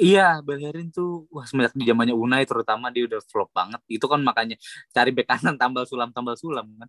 [0.00, 3.80] Iya, Bellerin tuh wah semenjak di zamannya Unai terutama dia udah flop banget.
[3.92, 4.56] Itu kan makanya
[4.92, 6.88] cari bek kanan tambal sulam tambal sulam kan.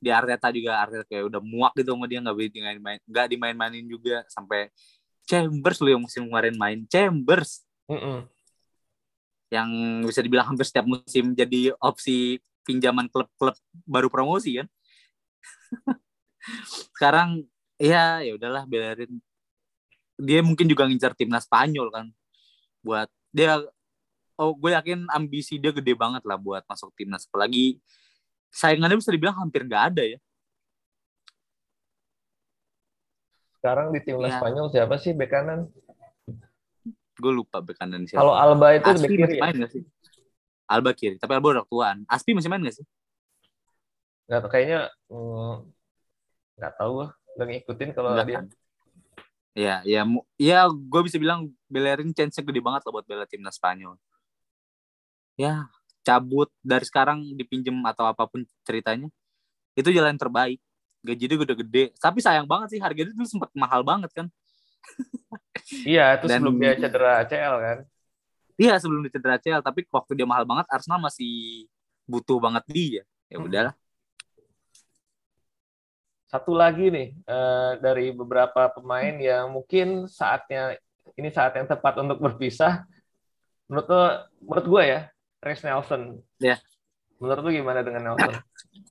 [0.00, 3.84] Di Arteta juga Arteta kayak udah muak gitu sama dia nggak dimain main nggak dimain-mainin
[3.88, 4.68] juga sampai
[5.28, 7.64] Chambers lu yang musim kemarin main Chambers.
[7.90, 8.18] Mm -mm.
[9.50, 9.70] Yang
[10.08, 13.56] bisa dibilang hampir setiap musim jadi opsi pinjaman klub-klub
[13.88, 14.68] baru promosi kan.
[16.94, 17.44] Sekarang
[17.80, 19.20] ya ya udahlah Bellerin
[20.20, 22.06] dia mungkin juga ngincar timnas Spanyol kan
[22.84, 23.56] buat dia
[24.36, 27.80] oh gue yakin ambisi dia gede banget lah buat masuk timnas apalagi
[28.52, 30.18] saingannya bisa dibilang hampir nggak ada ya
[33.60, 34.40] sekarang di timnas ya.
[34.40, 35.68] Spanyol siapa sih bek kanan
[37.20, 39.42] gue lupa bek kanan siapa kalau Alba itu Aspi kiri ya?
[39.44, 39.82] main gak sih
[40.64, 42.86] Alba kiri tapi Alba udah tuaan Aspi masih main gak sih
[44.32, 45.54] nggak kayaknya mm,
[46.56, 48.46] nggak mm, tahu gue udah ngikutin kalau dia kan?
[49.50, 50.06] Ya, ya,
[50.38, 53.98] ya, gue bisa bilang Bellerin chance-nya gede banget loh buat bela timnas Spanyol.
[55.34, 55.66] Ya,
[56.06, 59.10] cabut dari sekarang dipinjem atau apa pun ceritanya,
[59.74, 60.62] itu jalan terbaik.
[61.00, 64.26] Gaji dia udah gede, tapi sayang banget sih harganya itu sempat mahal banget kan.
[65.88, 67.78] iya, itu Dan, sebelum dia cedera ACL kan.
[68.60, 71.64] Iya, sebelum dia cedera ACL, tapi waktu dia mahal banget, Arsenal masih
[72.04, 73.02] butuh banget dia.
[73.32, 73.74] Ya udahlah.
[76.30, 80.78] Satu lagi nih uh, dari beberapa pemain yang mungkin saatnya
[81.18, 82.86] ini saat yang tepat untuk berpisah.
[83.66, 84.04] Menurut lo,
[84.42, 85.00] menurut gue ya,
[85.42, 86.20] Reece Nelson.
[86.38, 86.58] Ya.
[87.18, 88.34] Menurut lo gimana dengan Nelson?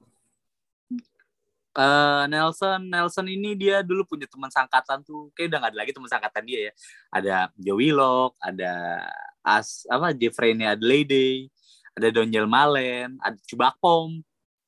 [1.80, 5.92] Uh, Nelson Nelson ini dia dulu punya teman sangkatan tuh kayak udah gak ada lagi
[5.96, 6.74] teman sangkatan dia ya
[7.08, 9.00] ada Joe Willock ada
[9.40, 11.48] As apa Jeffrey Adelaide
[11.96, 14.20] ada Donjel Malen ada Cubakpom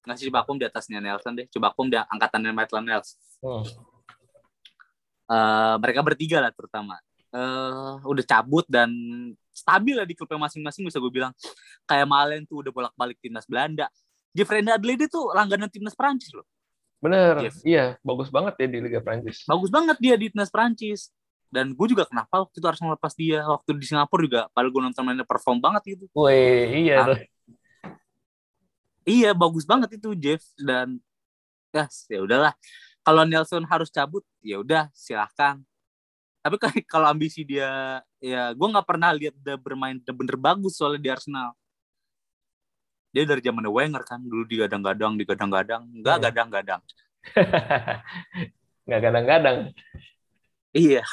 [0.05, 1.47] ngasih Cibakpom di atasnya Nelson deh.
[1.49, 3.18] Cibakpom di angkatannya Maitland Niles.
[3.41, 3.66] Hmm.
[5.32, 6.97] Uh, mereka bertiga lah terutama.
[7.32, 8.91] Uh, udah cabut dan
[9.55, 11.32] stabil lah di klubnya masing-masing bisa gue bilang.
[11.86, 13.88] Kayak Malen tuh udah bolak-balik timnas Belanda.
[14.34, 16.47] Jeffrey Adelaide tuh langganan timnas Prancis loh.
[17.02, 17.58] Bener, Jeff.
[17.66, 17.97] iya.
[18.06, 19.43] Bagus banget ya di Liga Prancis.
[19.49, 21.10] Bagus banget dia di timnas Prancis.
[21.52, 23.43] Dan gue juga kenapa waktu itu harus ngelepas dia.
[23.43, 26.06] Waktu di Singapura juga, padahal gue nonton mainnya perform banget gitu.
[26.16, 27.20] Wih, iya nah,
[29.02, 31.02] Iya bagus banget itu Jeff dan
[31.74, 32.54] ya ya udahlah.
[33.02, 35.58] Kalau Nelson harus cabut ya udah silahkan.
[36.45, 36.56] Tapi
[36.91, 41.58] kalau ambisi dia ya gue nggak pernah lihat dia bermain bener-bener bagus soalnya di Arsenal.
[43.12, 46.26] Dia dari zaman Wenger kan dulu digadang-gadang, digadang-gadang, nggak hmm.
[46.26, 46.82] gadang-gadang.
[48.88, 49.57] nggak gadang-gadang.
[50.72, 51.03] Iya.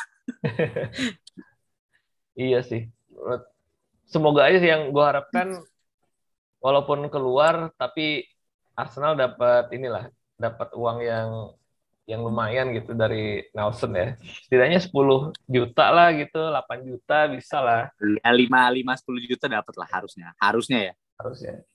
[2.49, 2.87] iya sih.
[4.07, 5.59] Semoga aja sih yang gue harapkan
[6.63, 8.25] walaupun keluar tapi
[8.79, 10.07] Arsenal dapat inilah
[10.39, 11.29] dapat uang yang
[12.09, 14.17] yang lumayan gitu dari Nelson ya.
[14.49, 17.93] Setidaknya 10 juta lah gitu, 8 juta bisa lah.
[18.01, 20.33] Ya 5 5 10 juta dapat lah harusnya.
[20.41, 20.95] Harusnya ya.
[21.21, 21.69] Harusnya.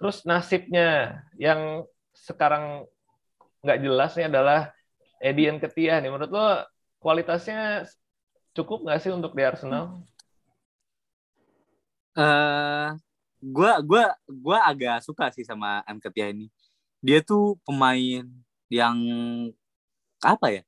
[0.00, 1.84] Terus nasibnya yang
[2.16, 2.88] sekarang
[3.60, 4.72] nggak jelasnya adalah
[5.20, 6.08] Edian Ketia nih.
[6.08, 6.48] Menurut lo
[7.04, 7.84] kualitasnya
[8.56, 10.00] cukup nggak sih untuk di Arsenal?
[12.16, 12.88] uh,
[13.40, 16.50] gua gua gua agak suka sih sama Anketia ini.
[17.00, 18.24] Dia tuh pemain
[18.68, 18.96] yang
[20.20, 20.62] apa ya?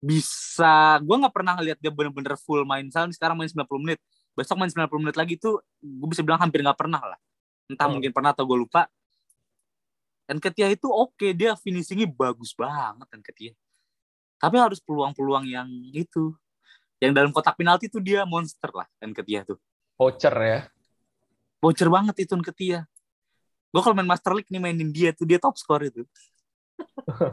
[0.00, 2.86] Bisa gua nggak pernah ngeliat dia bener-bener full main.
[2.86, 4.00] Misalnya sekarang main 90 menit,
[4.32, 7.18] besok main 90 menit lagi tuh gue bisa bilang hampir nggak pernah lah.
[7.70, 7.94] Entah hmm.
[7.94, 8.90] mungkin pernah atau gue lupa.
[10.26, 13.52] Anketia itu oke, okay, dia finishingnya bagus banget Anketia.
[14.42, 16.34] Tapi harus peluang-peluang yang itu.
[16.98, 19.56] Yang dalam kotak penalti tuh dia monster lah Anketia tuh
[20.00, 20.60] voucher ya
[21.60, 22.88] voucher banget itu Ketia
[23.70, 26.08] gue kalau main Master League nih mainin dia tuh dia top score itu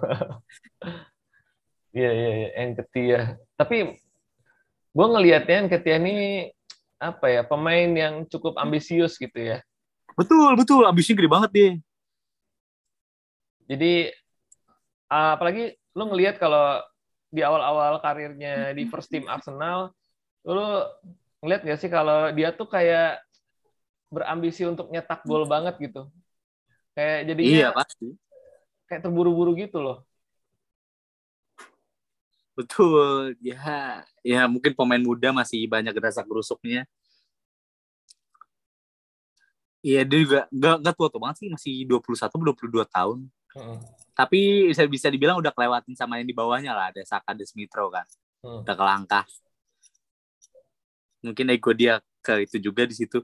[1.96, 3.22] iya iya iya Ketia
[3.56, 4.04] tapi
[4.92, 6.52] gue ngelihatnya Ketia ini
[7.00, 9.64] apa ya pemain yang cukup ambisius gitu ya
[10.18, 11.72] betul betul ambisinya gede banget dia
[13.70, 13.94] jadi
[15.08, 16.82] apalagi lu ngelihat kalau
[17.30, 19.92] di awal-awal karirnya di first team Arsenal
[20.48, 20.64] lu
[21.44, 23.22] ngeliat gak sih kalau dia tuh kayak
[24.08, 26.08] berambisi untuk nyetak gol banget gitu.
[26.96, 28.08] Kayak jadinya Iya, pasti.
[28.88, 30.08] Kayak terburu-buru gitu loh.
[32.58, 33.38] Betul.
[33.44, 36.88] Ya, ya mungkin pemain muda masih banyak rasa gerusuknya.
[39.88, 43.18] Iya dia juga gak, gak tua tua banget sih masih 21 22 tahun.
[43.56, 43.80] Hmm.
[44.12, 48.04] Tapi bisa bisa dibilang udah kelewatin sama yang di bawahnya lah ada Saka Desmitro kan.
[48.44, 48.68] Hmm.
[48.68, 49.24] Udah kelangkah.
[51.24, 53.24] Mungkin ego dia ke itu juga di situ.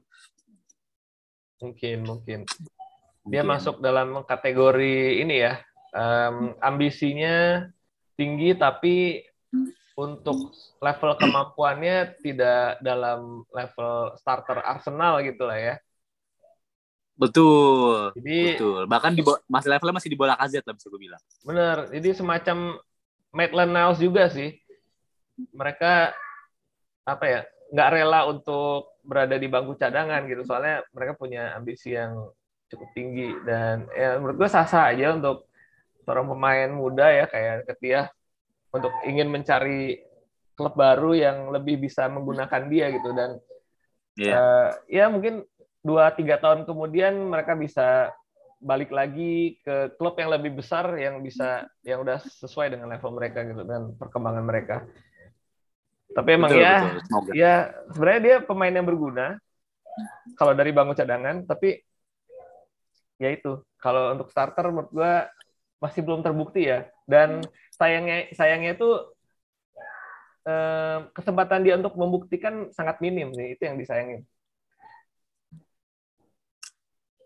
[1.60, 2.48] Mungkin mungkin.
[3.28, 3.60] Dia mungkin.
[3.60, 5.60] masuk dalam kategori ini ya.
[5.92, 7.68] Um, ambisinya
[8.16, 9.20] tinggi tapi
[9.94, 15.76] untuk level kemampuannya tidak dalam level starter Arsenal gitu lah ya.
[17.14, 18.10] Betul.
[18.18, 18.80] Jadi, betul.
[18.90, 21.22] Bahkan di masih levelnya masih di bola KZ lah bisa gue bilang.
[21.46, 21.76] Bener.
[21.94, 22.56] Jadi semacam
[23.34, 24.54] Maitland Niles juga sih.
[25.54, 26.14] Mereka
[27.04, 27.40] apa ya
[27.74, 32.32] nggak rela untuk berada di bangku cadangan gitu soalnya mereka punya ambisi yang
[32.72, 35.44] cukup tinggi dan ya menurut gue sah-sah aja untuk
[36.04, 38.08] seorang pemain muda ya kayak Ketia
[38.72, 40.00] untuk ingin mencari
[40.56, 43.30] klub baru yang lebih bisa menggunakan dia gitu dan
[44.16, 44.34] yeah.
[44.34, 45.44] uh, ya mungkin
[45.84, 48.10] dua tiga tahun kemudian mereka bisa
[48.64, 53.44] balik lagi ke klub yang lebih besar yang bisa yang udah sesuai dengan level mereka
[53.44, 54.76] gitu dan perkembangan mereka.
[56.16, 57.32] Tapi emang betul, ya betul.
[57.36, 57.54] ya
[57.92, 59.36] sebenarnya dia pemain yang berguna
[60.40, 61.84] kalau dari bangku cadangan tapi
[63.20, 65.28] ya itu kalau untuk starter menurut gua
[65.84, 67.44] masih belum terbukti ya dan
[67.76, 68.90] sayangnya sayangnya itu
[70.48, 74.24] eh, kesempatan dia untuk membuktikan sangat minim nih itu yang disayangin.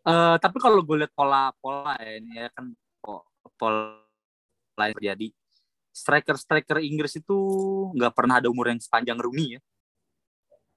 [0.07, 2.72] Uh, tapi kalau gue lihat pola-pola ya ini ya kan
[3.59, 3.99] pola
[4.78, 5.26] lain terjadi
[5.90, 7.38] striker-striker Inggris itu
[7.99, 9.61] nggak pernah ada umur yang sepanjang Rooney ya.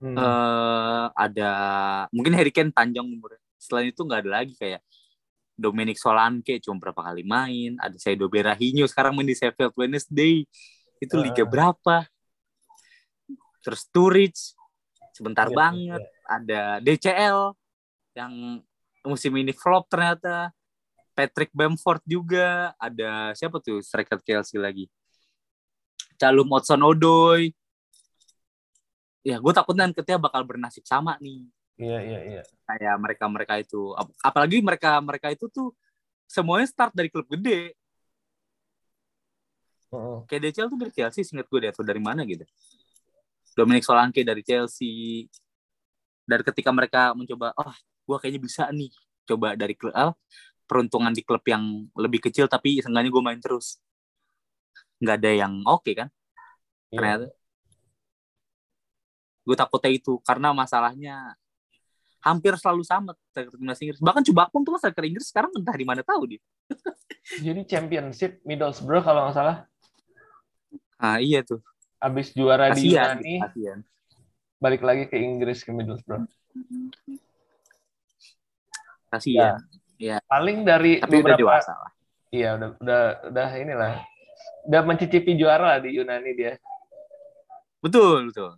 [0.01, 0.17] Hmm.
[0.17, 1.51] Uh, ada
[2.09, 3.38] mungkin Harry Kane panjang umurnya.
[3.61, 4.82] Selain itu nggak ada lagi kayak
[5.53, 10.49] Dominic Solanke cuma berapa kali main, ada Saido Berahino sekarang main di Sheffield Wednesday.
[10.97, 11.24] Itu uh.
[11.30, 12.09] liga berapa?
[13.61, 14.57] Terus Turich
[15.13, 16.09] sebentar ya, banget, ya.
[16.26, 17.39] ada DCL
[18.17, 18.34] yang
[19.06, 20.54] musim ini flop ternyata.
[21.12, 24.88] Patrick Bamford juga, ada siapa tuh striker Chelsea lagi?
[26.16, 27.52] Calum Hudson Odoi.
[29.22, 31.45] Ya, gue takut nanti ketika bakal bernasib sama nih
[31.82, 32.41] Iya iya iya.
[32.70, 35.74] Kayak mereka mereka itu, apalagi mereka mereka itu tuh
[36.30, 37.74] semuanya start dari klub gede.
[39.91, 40.24] Uh-uh.
[40.30, 42.45] Kayak DCL tuh dari Chelsea, singkat gue deh atau dari mana gitu.
[43.58, 45.28] Dominic Solanke dari Chelsea.
[46.24, 47.76] Dari ketika mereka mencoba, oh,
[48.12, 48.91] gue kayaknya bisa nih,
[49.24, 50.12] coba dari klub, ah,
[50.68, 53.80] peruntungan di klub yang lebih kecil tapi seenggaknya gue main terus.
[54.99, 56.07] Nggak ada yang oke okay, kan?
[56.91, 56.95] Yeah.
[56.99, 57.26] Ternyata.
[59.47, 61.36] Gue takutnya itu karena masalahnya
[62.22, 63.99] hampir selalu sama striker timnas Inggris.
[63.99, 66.41] Bahkan Cubakpong tuh striker Inggris sekarang entah di mana tahu dia.
[67.45, 69.57] Jadi championship Middlesbrough kalau nggak salah.
[71.01, 71.59] Ah iya tuh.
[71.97, 73.80] Abis juara kasian, di Yunani, kasian.
[74.62, 76.26] balik lagi ke Inggris ke Middlesbrough.
[79.12, 79.59] Kasihan.
[79.99, 80.16] Ya.
[80.16, 80.18] ya.
[80.26, 81.91] Paling dari Tapi beberapa, udah dewasa lah.
[82.32, 83.91] Iya udah udah udah inilah.
[84.72, 86.55] Udah mencicipi juara di Yunani dia.
[87.84, 88.55] Betul betul.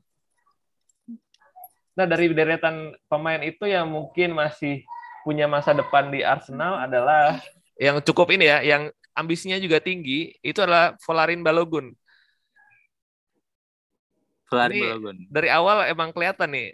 [1.94, 4.82] Nah, dari deretan pemain itu yang mungkin masih
[5.22, 7.38] punya masa depan di Arsenal adalah
[7.78, 11.94] yang cukup ini ya, yang ambisinya juga tinggi, itu adalah Volarin Balogun.
[14.50, 15.18] Volarin Balogun.
[15.30, 16.68] Dari awal emang kelihatan nih,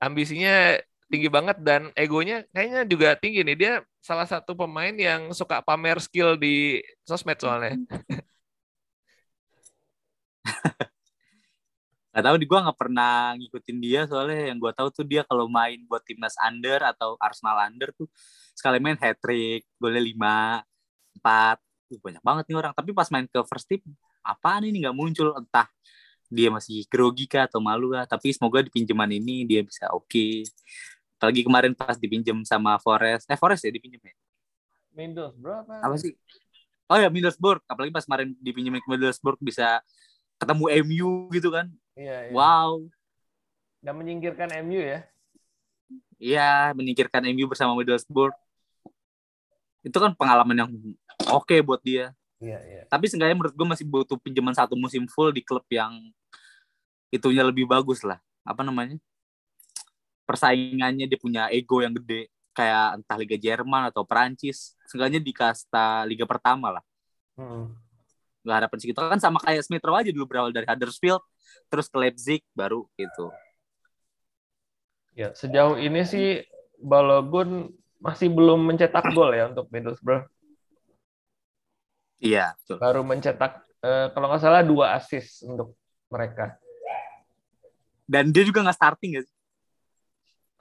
[0.00, 0.80] ambisinya
[1.12, 3.56] tinggi banget dan egonya kayaknya juga tinggi nih.
[3.60, 7.76] Dia salah satu pemain yang suka pamer skill di sosmed soalnya.
[12.12, 14.52] Gak tahu di gue nggak pernah ngikutin dia soalnya.
[14.52, 18.04] Yang gue tahu tuh dia kalau main buat timnas under atau Arsenal under tuh
[18.52, 20.60] sekali main hat trick golnya lima
[21.16, 21.56] empat.
[21.88, 22.72] Uh, banyak banget nih orang.
[22.76, 23.80] Tapi pas main ke first team
[24.20, 24.84] apaan ini?
[24.84, 25.32] Nggak muncul.
[25.32, 25.68] Entah
[26.32, 28.04] dia masih grogi kah atau malu kah.
[28.04, 30.04] Tapi semoga di pinjaman ini dia bisa oke.
[30.08, 30.44] okay.
[31.22, 34.14] Apalagi kemarin pas dipinjam sama Forest eh Forest ya dipinjam ya
[34.90, 35.74] Middlesbrough apa?
[35.86, 36.18] apa sih
[36.90, 39.78] oh ya Middlesbrough apalagi pas kemarin dipinjam ke Middlesbrough bisa
[40.42, 42.32] ketemu MU gitu kan Iya, iya.
[42.32, 42.88] Wow.
[43.82, 45.00] Dan menyingkirkan MU ya?
[46.22, 48.32] Iya, menyingkirkan MU bersama Middlesbrough.
[49.82, 50.70] Itu kan pengalaman yang
[51.28, 52.14] oke okay buat dia.
[52.38, 52.82] Iya, iya.
[52.86, 55.98] Tapi seenggaknya menurut gue masih butuh pinjaman satu musim full di klub yang
[57.12, 58.22] itunya lebih bagus lah.
[58.46, 58.96] Apa namanya?
[60.22, 62.30] Persaingannya dia punya ego yang gede.
[62.52, 64.76] Kayak entah Liga Jerman atau Perancis.
[64.86, 66.84] Seenggaknya di kasta Liga pertama lah.
[67.36, 67.72] Hmm.
[68.42, 71.22] Gak harapan segitu kan sama kayak Smith Rowe aja dulu berawal dari Huddersfield
[71.70, 73.30] terus ke Leipzig baru gitu.
[75.12, 76.42] Ya, sejauh ini sih
[76.82, 77.70] Balogun
[78.02, 80.26] masih belum mencetak gol ya untuk Middlesbrough.
[82.18, 82.76] Iya, betul.
[82.82, 85.78] Baru mencetak eh, kalau nggak salah dua assist untuk
[86.10, 86.58] mereka.
[88.06, 89.22] Dan dia juga nggak starting ya?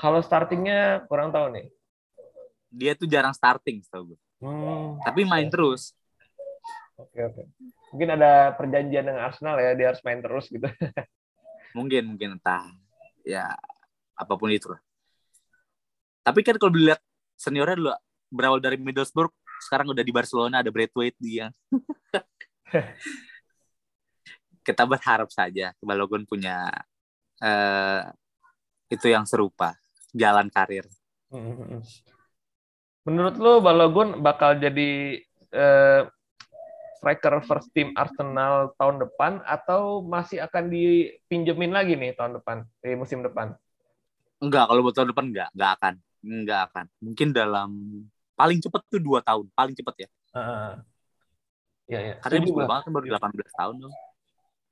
[0.02, 1.70] Kalau startingnya kurang tahu nih.
[2.72, 4.20] dia tuh jarang starting tau gue.
[4.42, 4.98] Hmm.
[5.06, 5.94] Tapi main terus.
[6.98, 7.44] Oke oke.
[7.94, 10.66] Mungkin ada perjanjian dengan Arsenal ya, dia harus main terus gitu.
[11.78, 12.68] mungkin mungkin entah
[13.22, 13.54] ya
[14.18, 14.82] apa pun itu lah.
[16.26, 17.04] Tapi kan kalau dilihat
[17.38, 17.92] seniornya dulu
[18.32, 19.34] berawal dari Middlesbrough,
[19.68, 21.52] sekarang udah di Barcelona ada Braithwaite dia.
[24.66, 26.70] Kita berharap saja Balogun punya
[27.42, 28.02] uh,
[28.88, 29.81] itu yang serupa
[30.16, 30.86] jalan karir.
[33.02, 35.18] Menurut lo Balogun bakal jadi
[35.56, 36.06] uh,
[37.02, 42.94] striker first team Arsenal tahun depan atau masih akan dipinjemin lagi nih tahun depan di
[42.94, 43.58] musim depan?
[44.38, 46.86] Enggak, kalau buat tahun depan enggak, enggak akan, enggak akan.
[47.02, 47.70] Mungkin dalam
[48.38, 50.10] paling cepat tuh dua tahun, paling cepat ya.
[50.38, 50.74] Uh,
[51.90, 52.16] ya ya.
[52.22, 53.94] Karena dia banget kan baru 18 tahun dong.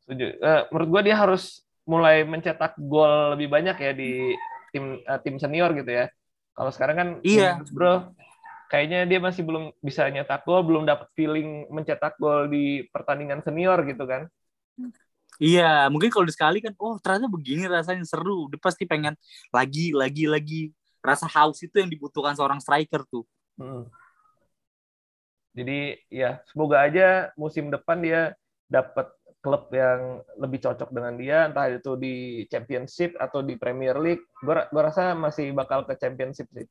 [0.05, 0.27] Setuju.
[0.37, 4.37] Uh, menurut gua dia harus mulai mencetak gol lebih banyak ya di
[4.69, 6.05] tim uh, tim senior gitu ya.
[6.53, 7.61] Kalau sekarang kan iya.
[7.71, 8.11] bro
[8.69, 13.81] kayaknya dia masih belum bisa nyetak gol, belum dapat feeling mencetak gol di pertandingan senior
[13.83, 14.29] gitu kan.
[15.41, 18.51] Iya, mungkin kalau sekali kan, oh ternyata begini rasanya seru.
[18.53, 19.17] Dia pasti pengen
[19.49, 20.61] lagi, lagi, lagi.
[20.99, 23.25] Rasa haus itu yang dibutuhkan seorang striker tuh.
[23.57, 23.89] Hmm.
[25.57, 28.37] Jadi ya semoga aja musim depan dia
[28.69, 29.09] dapat
[29.39, 34.23] klub yang lebih cocok dengan dia, entah itu di Championship atau di Premier League.
[34.43, 36.67] Gue rasa masih bakal ke Championship sih.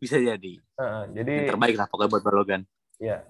[0.00, 0.60] Bisa jadi.
[0.76, 2.62] Uh, jadi yang terbaik lah pokoknya buat Balogan.
[3.00, 3.24] Ya.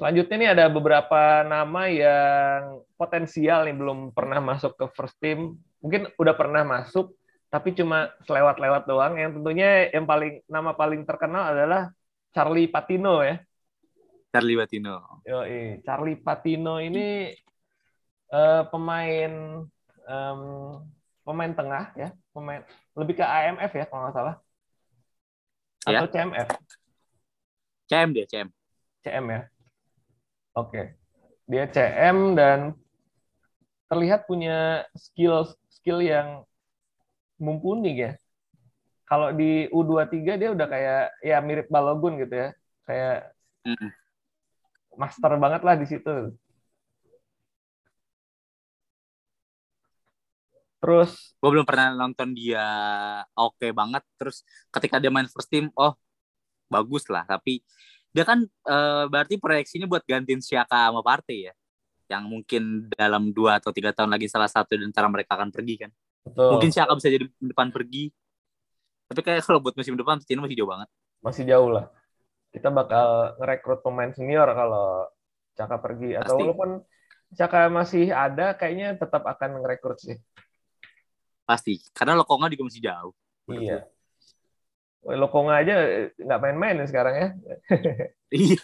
[0.00, 5.60] Selanjutnya nih ada beberapa nama yang potensial nih belum pernah masuk ke first team.
[5.84, 7.12] Mungkin udah pernah masuk,
[7.52, 9.20] tapi cuma selewat-lewat doang.
[9.20, 11.92] Yang tentunya yang paling nama paling terkenal adalah
[12.32, 13.44] Charlie Patino ya.
[14.30, 15.22] Charlie Patino.
[15.26, 15.42] Yo,
[15.82, 17.34] Charlie Patino ini
[18.30, 19.66] uh, pemain
[20.06, 20.42] um,
[21.26, 22.62] pemain tengah ya, pemain
[22.94, 24.36] lebih ke AMF ya kalau nggak salah
[25.86, 26.12] atau ya.
[26.12, 26.48] CMF?
[27.88, 28.48] CM dia, CM.
[29.02, 29.40] CM ya.
[30.54, 30.94] Oke.
[31.50, 32.78] Dia CM dan
[33.90, 36.46] terlihat punya skill skill yang
[37.40, 38.12] mumpuni ya.
[39.08, 42.48] Kalau di U23 dia udah kayak ya mirip Balogun gitu ya.
[42.86, 43.34] Kayak
[43.66, 43.99] mm
[44.98, 46.34] master banget lah di situ.
[50.80, 52.64] Terus gue belum pernah nonton dia
[53.36, 54.00] oke okay banget.
[54.16, 55.92] Terus ketika dia main first team, oh
[56.72, 57.28] bagus lah.
[57.28, 57.60] Tapi
[58.10, 58.76] dia kan e,
[59.12, 61.54] berarti proyeksinya buat gantiin Siaka sama Partey ya.
[62.10, 62.62] Yang mungkin
[62.96, 65.90] dalam dua atau tiga tahun lagi salah satu di antara mereka akan pergi kan.
[66.24, 66.48] Betul.
[66.56, 68.08] Mungkin Siaka bisa jadi depan pergi.
[69.12, 70.88] Tapi kayak kalau buat musim depan Cina masih jauh banget.
[71.20, 71.92] Masih jauh lah.
[72.50, 75.06] Kita bakal ngerekrut pemain senior kalau
[75.54, 76.18] Caka pergi.
[76.18, 76.42] Atau Pasti.
[76.42, 76.70] walaupun
[77.30, 80.18] Caka masih ada, kayaknya tetap akan ngerekrut sih.
[81.46, 81.78] Pasti.
[81.94, 83.14] Karena Lokonga juga masih jauh
[83.58, 83.82] iya.
[85.02, 85.74] Lokonga aja
[86.14, 87.28] nggak main-main sekarang ya.
[88.30, 88.62] Iya.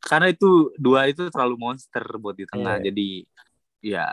[0.00, 2.80] Karena itu dua itu terlalu monster buat di tengah.
[2.80, 2.84] Iya.
[2.88, 3.08] jadi
[3.84, 4.06] ya.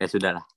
[0.00, 0.49] Ya sudahlah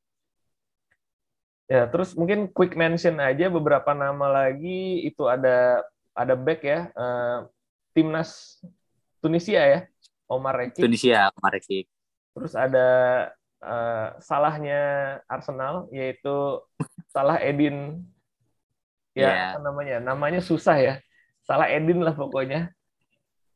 [1.74, 5.02] ya terus mungkin quick mention aja beberapa nama lagi.
[5.10, 5.82] Itu ada
[6.14, 7.50] ada back ya uh,
[7.98, 8.62] timnas
[9.18, 9.80] Tunisia ya
[10.30, 11.90] Omar Rekik Tunisia Omar Rekik
[12.34, 12.88] Terus ada
[13.62, 14.82] uh, salahnya
[15.30, 16.62] Arsenal yaitu
[17.14, 18.02] salah Edin.
[19.14, 19.50] Ya yeah.
[19.54, 19.98] apa namanya?
[20.02, 20.94] Namanya susah ya.
[21.46, 22.74] Salah Edin lah pokoknya.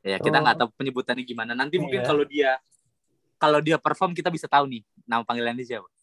[0.06, 1.52] Ya kita nggak tahu penyebutannya gimana.
[1.58, 1.84] Nanti yeah.
[1.86, 2.52] mungkin kalau dia
[3.42, 5.97] kalau dia perform kita bisa tahu nih nama panggilannya siapa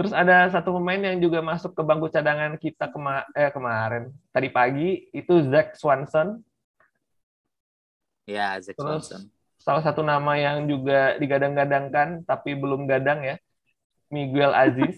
[0.00, 4.08] terus ada satu pemain yang juga masuk ke bangku cadangan kita kema eh, kemarin.
[4.32, 6.40] Tadi pagi itu Zack Swanson.
[8.24, 9.28] Ya Zack terus, Swanson.
[9.60, 13.36] salah satu nama yang juga digadang-gadangkan tapi belum gadang ya
[14.08, 14.96] Miguel Aziz.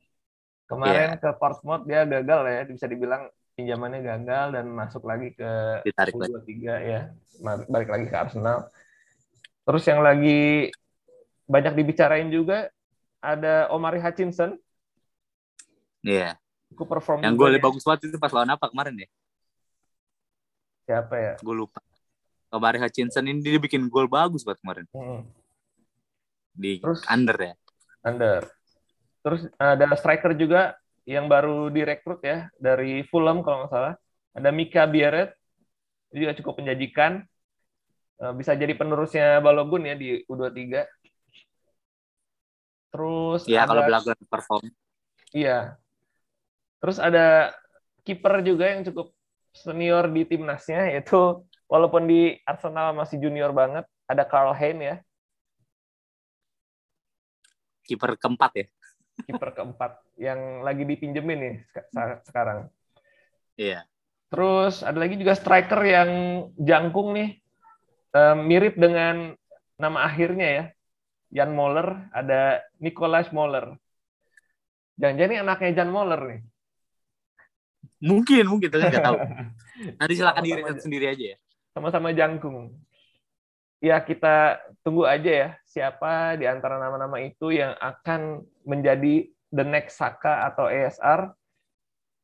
[0.70, 1.22] Kemarin yeah.
[1.22, 6.26] ke Portsmouth dia gagal ya bisa dibilang pinjamannya gagal dan masuk lagi ke Ditarik U23
[6.34, 6.54] lagi.
[6.66, 7.00] ya
[7.70, 8.66] balik lagi ke Arsenal.
[9.62, 10.74] Terus yang lagi
[11.46, 12.73] banyak dibicarain juga
[13.24, 14.60] ada Omari Hutchinson
[16.04, 16.36] Iya.
[16.36, 16.84] Yeah.
[16.84, 17.62] perform yang gue ya.
[17.62, 19.08] bagus banget itu pas lawan apa kemarin ya?
[20.84, 21.32] Siapa ya?
[21.40, 21.80] Gue lupa.
[22.52, 24.84] Omari Hutchinson ini dia bikin gol bagus buat kemarin.
[24.92, 25.24] Hmm.
[26.54, 27.54] Di Terus, under ya.
[28.04, 28.42] Under.
[29.24, 30.76] Terus ada striker juga
[31.08, 33.94] yang baru direkrut ya dari Fulham kalau nggak salah.
[34.36, 35.32] Ada Mika Biarret.
[36.12, 37.24] Dia juga cukup menjanjikan.
[38.22, 40.84] Eh, bisa jadi penerusnya Balogun ya di U23.
[42.94, 44.70] Terus Iya, kalau Balogun perform.
[45.34, 45.74] Iya.
[46.78, 47.50] Terus ada
[48.06, 49.10] kiper juga yang cukup
[49.50, 54.96] senior di timnasnya yaitu walaupun di Arsenal masih junior banget, ada Carl Hein ya.
[57.82, 58.66] Kiper keempat ya.
[59.14, 61.56] kiper keempat yang lagi dipinjemin nih
[62.26, 62.66] sekarang.
[63.54, 63.86] Iya.
[64.26, 66.10] Terus ada lagi juga striker yang
[66.58, 67.38] jangkung nih,
[68.10, 69.38] um, mirip dengan
[69.78, 70.64] nama akhirnya ya,
[71.34, 73.74] Jan Moller, ada Nicholas Moller.
[74.94, 76.40] Jangan-jangan ini anaknya Jan Moller nih.
[78.06, 79.18] Mungkin, mungkin, tapi nggak tahu.
[79.98, 81.36] Nanti silakan diri sendiri aja ya.
[81.74, 82.70] Sama-sama jangkung.
[83.82, 90.00] Ya kita tunggu aja ya siapa di antara nama-nama itu yang akan menjadi the next
[90.00, 91.34] Saka atau ESR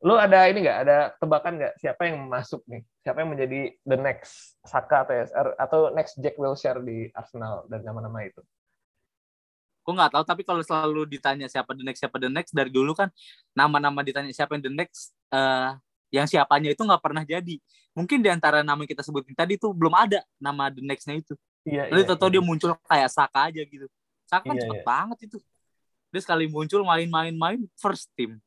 [0.00, 0.78] Lu ada ini nggak?
[0.88, 2.80] Ada tebakan nggak siapa yang masuk nih?
[3.04, 7.84] Siapa yang menjadi the next Saka atau SR atau next Jack Wilshere di Arsenal dan
[7.84, 8.40] nama-nama itu?
[9.90, 12.94] Gue nggak tahu, tapi kalau selalu ditanya siapa the next, siapa the next dari dulu
[12.94, 13.10] kan
[13.50, 15.74] nama-nama ditanya siapa yang the next, uh,
[16.14, 17.58] yang siapanya itu nggak pernah jadi.
[17.90, 21.34] Mungkin di antara nama yang kita sebutin tadi itu belum ada nama the nextnya itu.
[21.66, 22.34] Iya, Lalu iya, tahu iya.
[22.38, 23.86] dia muncul kayak Saka aja gitu.
[24.30, 24.86] Saka kan iya, cepet iya.
[24.86, 25.38] banget itu.
[26.10, 28.38] Dia sekali muncul main-main-main first team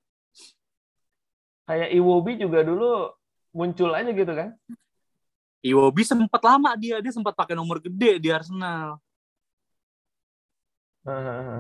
[1.68, 3.12] kayak Iwobi juga dulu
[3.56, 4.50] muncul aja gitu kan
[5.64, 9.00] Iwobi sempat lama dia dia sempat pakai nomor gede di Arsenal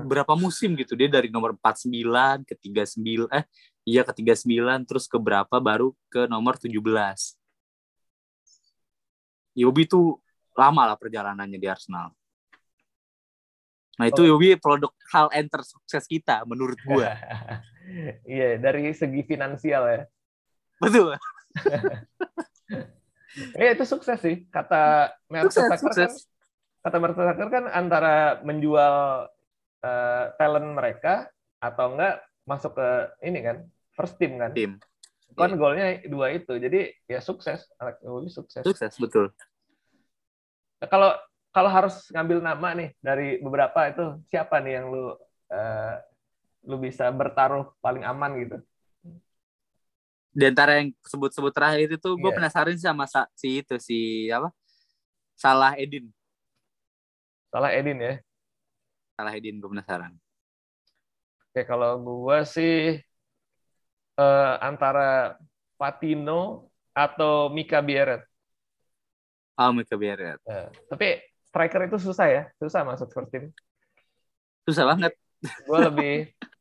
[0.07, 3.43] berapa musim gitu dia dari nomor 49 ke 39 eh
[3.83, 6.79] iya ke 39 terus ke berapa baru ke nomor 17
[9.53, 10.17] Iwobi tuh
[10.55, 12.15] lama lah perjalanannya di Arsenal
[13.93, 14.27] Nah itu oh.
[14.35, 17.13] Yobi produk hal enter sukses kita menurut gua.
[18.23, 20.01] Iya dari segi finansial ya.
[20.79, 21.13] Betul.
[23.57, 26.11] Iya itu sukses sih kata Mertesacker kan.
[26.85, 29.25] Kata Mertesacker kan antara menjual
[29.83, 31.27] uh, talent mereka
[31.59, 32.89] atau enggak masuk ke
[33.23, 33.57] ini kan
[33.93, 34.51] first team kan.
[34.55, 34.79] Tim.
[35.35, 35.59] Kan yeah.
[35.59, 36.55] golnya dua itu.
[36.57, 37.67] Jadi ya sukses.
[37.77, 38.63] Alex Iwobi sukses.
[38.63, 39.29] Sukses betul.
[40.81, 41.11] Nah, kalau
[41.53, 45.13] kalau harus ngambil nama nih dari beberapa itu siapa nih yang lu
[45.53, 45.95] uh,
[46.63, 48.57] lu bisa bertaruh paling aman gitu?
[50.33, 52.33] Di antara yang sebut-sebut terakhir itu gue yeah.
[52.33, 53.05] penasaran sama
[53.37, 54.49] si itu si apa?
[55.37, 56.09] Salah Edin.
[57.53, 58.13] Salah Edin ya.
[59.13, 60.13] Salah Edin gue penasaran.
[61.53, 62.97] Oke, kalau gue sih
[64.17, 65.37] uh, antara
[65.77, 68.25] Patino atau Mika Bieret.
[69.53, 70.41] Oh, Mika Bieret.
[70.49, 73.53] Uh, tapi striker itu susah ya, susah masuk first team.
[74.65, 75.13] Susah banget.
[75.69, 76.13] Gue lebih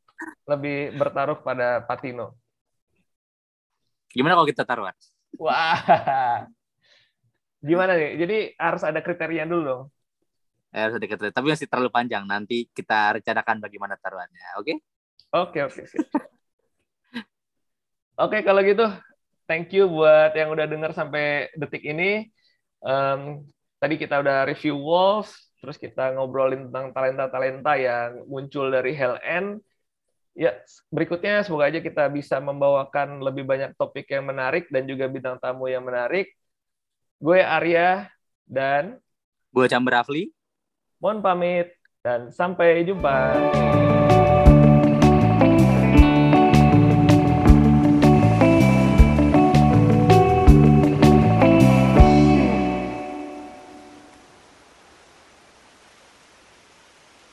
[0.51, 2.37] lebih bertaruh pada Patino.
[4.13, 4.93] Gimana kalau kita taruhan?
[5.41, 5.81] Wah.
[7.67, 8.11] Gimana nih?
[8.21, 9.83] Jadi harus ada kriteria dulu dong.
[10.73, 12.25] Ya, harus kriteria, tapi masih terlalu panjang.
[12.25, 14.65] Nanti kita rencanakan bagaimana taruhannya, oke?
[14.65, 14.75] Okay?
[15.29, 15.81] Oke, oke.
[18.13, 18.85] Oke, kalau gitu
[19.49, 22.29] thank you buat yang udah dengar sampai detik ini.
[22.81, 23.45] Um,
[23.77, 29.61] tadi kita udah review Wolves, terus kita ngobrolin tentang talenta-talenta yang muncul dari Hell End.
[30.33, 30.57] Ya,
[30.89, 35.69] berikutnya semoga aja kita bisa membawakan lebih banyak topik yang menarik dan juga bintang tamu
[35.69, 36.33] yang menarik.
[37.21, 38.09] Gue Arya
[38.49, 38.97] dan
[39.53, 40.33] gue Chamber Afli.
[41.03, 41.67] Mohon pamit
[41.99, 43.35] dan sampai jumpa.